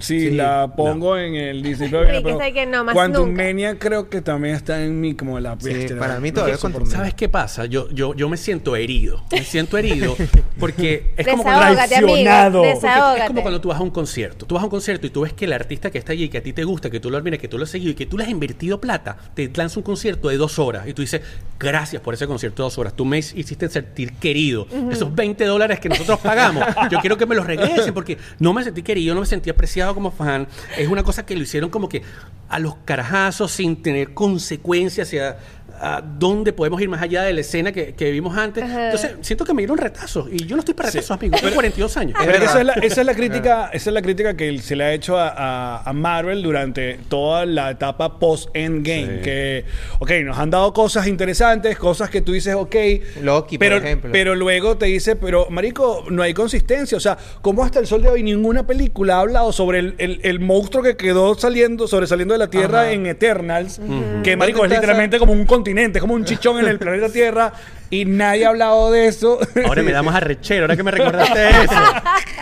[0.00, 0.30] Si Sí.
[0.30, 2.06] la pongo en el Disney Plus.
[2.08, 3.42] Ricky está ahí que no, más Quantum nunca.
[3.44, 5.98] Mania creo que también está en mí como la Sí, bestia.
[5.98, 6.92] para mí No todavía soportar.
[6.92, 7.66] ¿Sabes qué pasa?
[7.66, 9.22] Yo, yo, yo me siento herido.
[9.30, 10.16] Me siento herido
[10.58, 11.74] porque es como cuando...
[11.74, 12.64] Traicionado.
[12.64, 14.46] Es como cuando tú vas a un concierto.
[14.46, 16.38] Tú vas a un concierto y tú ves que el artista que está allí, que
[16.38, 18.06] a ti te gusta, que tú lo admiras, que tú lo has seguido y que
[18.06, 21.20] tú le has invertido plata, te lanza un concierto de dos horas y tú dices,
[21.58, 22.94] gracias por ese concierto de dos horas.
[22.94, 24.66] Tú me hiciste sentir querido.
[24.90, 28.62] Esos 20 dólares que nosotros pagamos, yo quiero que me los regresen porque no me
[28.64, 30.46] sentí querido, no me sentí apreciado como fan.
[30.78, 32.02] Es una cosa que lo hicieron como que
[32.48, 35.36] a los carajazos sin tener consecuencias hacia
[35.84, 38.64] a dónde podemos ir más allá de la escena que, que vimos antes.
[38.64, 38.86] Ajá.
[38.86, 40.98] Entonces, siento que me dieron retazos y yo no estoy para Sí.
[40.98, 41.36] retazos, amigo.
[41.38, 42.18] Tengo 42 años.
[42.20, 44.84] Es esa es, la, esa es la crítica, esa es la crítica que se le
[44.84, 49.16] ha hecho a, a- a Marvel durante toda la etapa post Endgame.
[49.18, 49.22] Sí.
[49.22, 49.64] Que,
[49.98, 52.74] ok, nos han dado cosas interesantes, cosas que tú dices, ok.
[53.22, 54.10] Loki, por pero, ejemplo.
[54.12, 56.96] Pero luego te dice, pero marico, no hay consistencia.
[56.96, 60.20] O sea, ¿cómo hasta el sol de hoy ninguna película ha hablado sobre el, el-
[60.22, 62.92] el monstruo que quedó saliendo, sobresaliendo de la Tierra Ajá.
[62.92, 63.80] en Eternals?
[64.22, 67.08] Que marico es ¿Dónde está literalmente como un continente, como un chichón en el planeta
[67.10, 67.52] Tierra.
[67.90, 69.38] Y nadie ha hablado de eso.
[69.66, 71.74] Ahora me da más arrechero, ahora que me recordaste eso.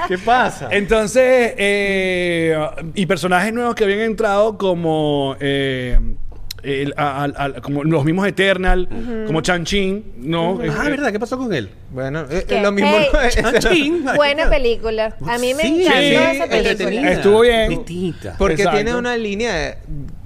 [0.09, 0.68] ¿Qué pasa?
[0.70, 2.57] Entonces, eh,
[2.95, 5.99] y personajes nuevos que habían entrado como, eh,
[6.62, 8.89] el- a- al- al- como los mismos Eternal,
[9.26, 10.61] como Chan-Chin, ¿no?
[10.62, 11.11] ah, Eh, ¿verdad?
[11.12, 11.68] ¿Qué pasó con él?
[11.91, 12.91] Bueno, eh, lo mismo.
[12.97, 13.09] Hey.
[13.12, 14.05] no es- Chanchín.
[14.16, 15.16] Buena película.
[15.26, 17.11] A mí me Sí, encantó sí, esa película.
[17.12, 17.68] Estuvo bien.
[17.68, 18.37] Distinta.
[18.39, 18.76] Porque Exacto.
[18.78, 19.76] tiene una línea de,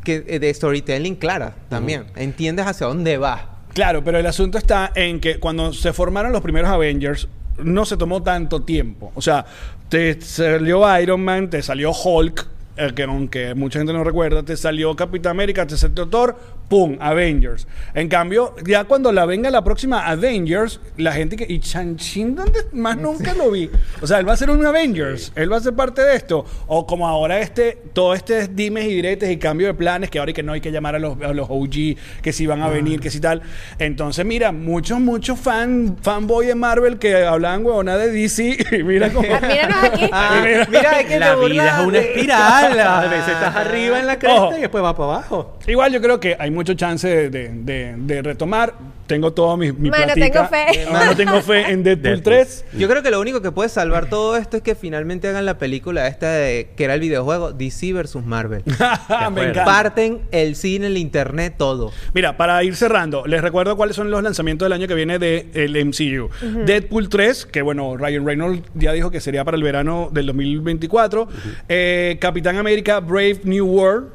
[0.06, 2.04] que, de storytelling clara también.
[2.14, 3.56] Entiendes hacia dónde va.
[3.74, 7.28] Claro, pero el asunto está en que cuando se formaron los primeros Avengers,
[7.58, 9.10] no se tomó tanto tiempo.
[9.16, 9.44] O sea,
[9.88, 12.46] te salió Iron Man, te salió Hulk,
[12.76, 16.38] eh, que aunque mucha gente no recuerda, te salió Capitán América, te salió Thor,
[16.68, 16.96] ¡pum!
[17.00, 17.66] Avengers.
[17.94, 21.46] En cambio, ya cuando la venga la próxima Avengers, la gente que...
[21.48, 23.70] ¿Y Chan-Chin dónde más nunca lo vi?
[24.00, 26.44] O sea, él va a ser un Avengers, él va a ser parte de esto.
[26.66, 30.30] O como ahora este, todo este dimes y diretes y cambio de planes, que ahora
[30.30, 32.68] y que no hay que llamar a los, a los OG, que si van a
[32.68, 33.42] venir, que si tal.
[33.78, 39.10] Entonces, mira, muchos, muchos fan, fanboy de Marvel que hablaban huevona de DC, y mira
[39.12, 39.28] cómo...
[39.32, 40.10] Ah, míranos aquí.
[40.18, 42.80] Ah, mira, es que la vida es una espiral.
[42.80, 44.56] A veces estás arriba en la cresta Ojo.
[44.56, 45.58] y después va para abajo.
[45.66, 48.74] Igual yo creo que hay mucho chance de, de- de- de retomar.
[49.06, 50.48] Tengo todo mi, mi Mano, platica.
[50.48, 50.86] tengo fe.
[50.90, 52.22] Mano, tengo fe en Deadpool, Deadpool.
[52.24, 52.64] 3.
[52.76, 55.58] Yo creo que lo único que puede salvar todo esto es que finalmente hagan la
[55.58, 58.64] película esta de que era el videojuego DC versus Marvel.
[59.32, 59.64] Me encanta.
[59.64, 61.92] Parten el cine, el internet, todo.
[62.14, 65.50] Mira, para ir cerrando, les recuerdo cuáles son los lanzamientos del año que viene del
[65.54, 66.28] el MCU.
[66.64, 71.28] Deadpool 3, que bueno, Ryan Reynolds ya dijo que sería para el verano del 2024.
[71.68, 74.08] Eh, Capitán América Brave New World.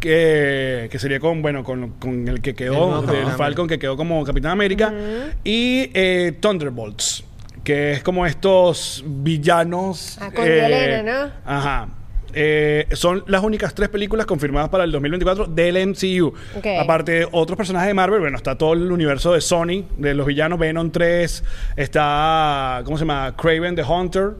[0.00, 3.78] Que, que sería con bueno con, con el que El quedó nuevo del Falcon que
[3.78, 4.92] quedó como Capitán América
[5.44, 7.24] y eh, Thunderbolts
[7.64, 11.32] que es como estos villanos Ah, con Yelena, ¿no?
[11.44, 11.88] ajá
[12.34, 16.32] Eh, son las únicas tres películas confirmadas para el 2024 del MCU.
[16.80, 20.26] Aparte de otros personajes de Marvel, bueno, está todo el universo de Sony, de los
[20.26, 21.42] villanos Venom 3,
[21.76, 23.34] está, ¿cómo se llama?
[23.36, 24.32] Craven the Hunter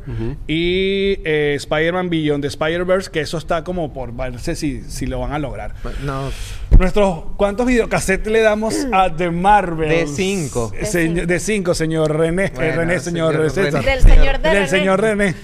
[0.46, 5.20] y eh, Spider-Man Beyond the Spider-Verse, que eso está como por verse si, si lo
[5.20, 5.74] van a lograr.
[6.04, 6.30] No,
[6.78, 9.88] Nuestros, ¿cuántos videocassettes le damos a The Marvel?
[9.88, 10.70] De cinco.
[10.70, 11.26] De Se- cinco.
[11.26, 12.44] de cinco, señor René.
[12.46, 13.72] Eh, Bueno, René, señor, señor.
[13.72, 13.86] René.
[13.90, 14.68] Del señor de Del René.
[14.68, 15.34] señor René.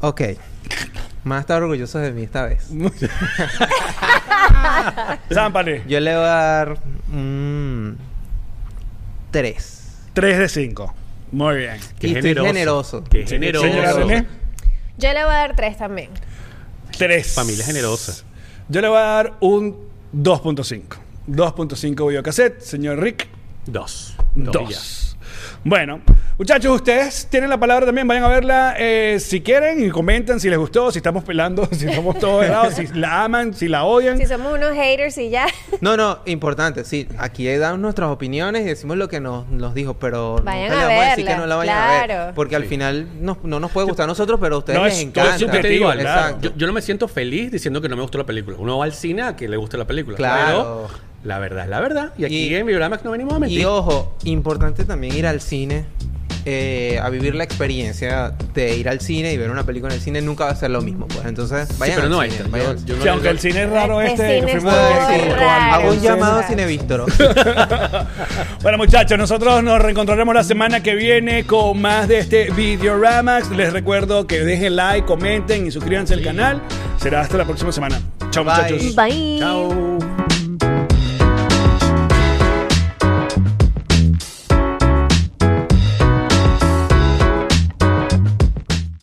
[0.00, 0.20] ok.
[1.28, 2.70] Más estar orgullosos de mí esta vez.
[5.30, 5.84] Zámpale.
[5.86, 6.78] Yo le voy a dar
[9.30, 9.98] tres.
[10.14, 10.94] 3 de 5.
[11.32, 11.76] Muy bien.
[12.00, 13.04] Y estoy generoso.
[13.04, 13.66] Qué generoso.
[13.66, 14.26] Señora René.
[14.96, 16.08] Yo le voy a dar tres también.
[16.96, 17.34] 3.
[17.34, 18.24] Familia generosa.
[18.70, 19.76] Yo le voy a dar un
[20.14, 20.82] 2.5.
[21.28, 22.62] 2.5 videocassette.
[22.62, 23.28] Señor Rick,
[23.66, 24.16] Dos.
[24.34, 24.78] Dos y ya.
[24.78, 25.16] 2.
[25.64, 26.00] Bueno,
[26.38, 28.06] muchachos, ustedes tienen la palabra también.
[28.06, 31.86] Vayan a verla eh, si quieren y comenten si les gustó, si estamos pelando, si
[31.86, 34.16] estamos todos helados, si la aman, si la odian.
[34.18, 35.46] Si somos unos haters y ya.
[35.80, 37.08] No, no, importante, sí.
[37.18, 40.88] Aquí damos nuestras opiniones y decimos lo que nos, nos dijo, pero Vayan nunca a
[40.88, 42.24] le vamos a decir verla, que no la vayan a claro.
[42.26, 42.34] ver.
[42.34, 44.94] Porque al final no, no nos puede gustar a nosotros, pero a ustedes No, les
[44.98, 45.38] es todo encanta.
[45.38, 46.02] subjetivo, digo algo.
[46.02, 46.38] claro.
[46.40, 48.56] Yo, yo no me siento feliz diciendo que no me gustó la película.
[48.60, 50.16] Uno va al cine a que le guste la película.
[50.16, 50.86] Claro.
[50.88, 52.12] Pero la verdad es la verdad.
[52.16, 53.60] Y aquí Y- en Videoramax no venimos a mentir.
[53.60, 55.84] Y ojo, importante también ir al cine
[56.50, 60.02] eh, a vivir la experiencia de ir al cine y ver una película en el
[60.02, 61.06] cine, nunca va a ser lo mismo.
[61.06, 63.70] Pues entonces, vayan pero al no cine, vayan al yo Sí, aunque el cine es
[63.70, 64.74] raro Este este, fuimos.
[64.74, 66.04] Hago un Sí.
[66.06, 67.04] llamado a Cine Víctor.
[68.62, 73.50] Bueno, muchachos, nosotros nos reencontraremos la semana que viene con más de este Videoramax.
[73.50, 76.62] Les recuerdo que dejen like, comenten y suscríbanse al canal.
[77.00, 78.00] Será hasta la próxima semana.
[78.30, 78.94] Chao, muchachos.
[78.96, 79.36] Bye.
[79.38, 80.47] Chao.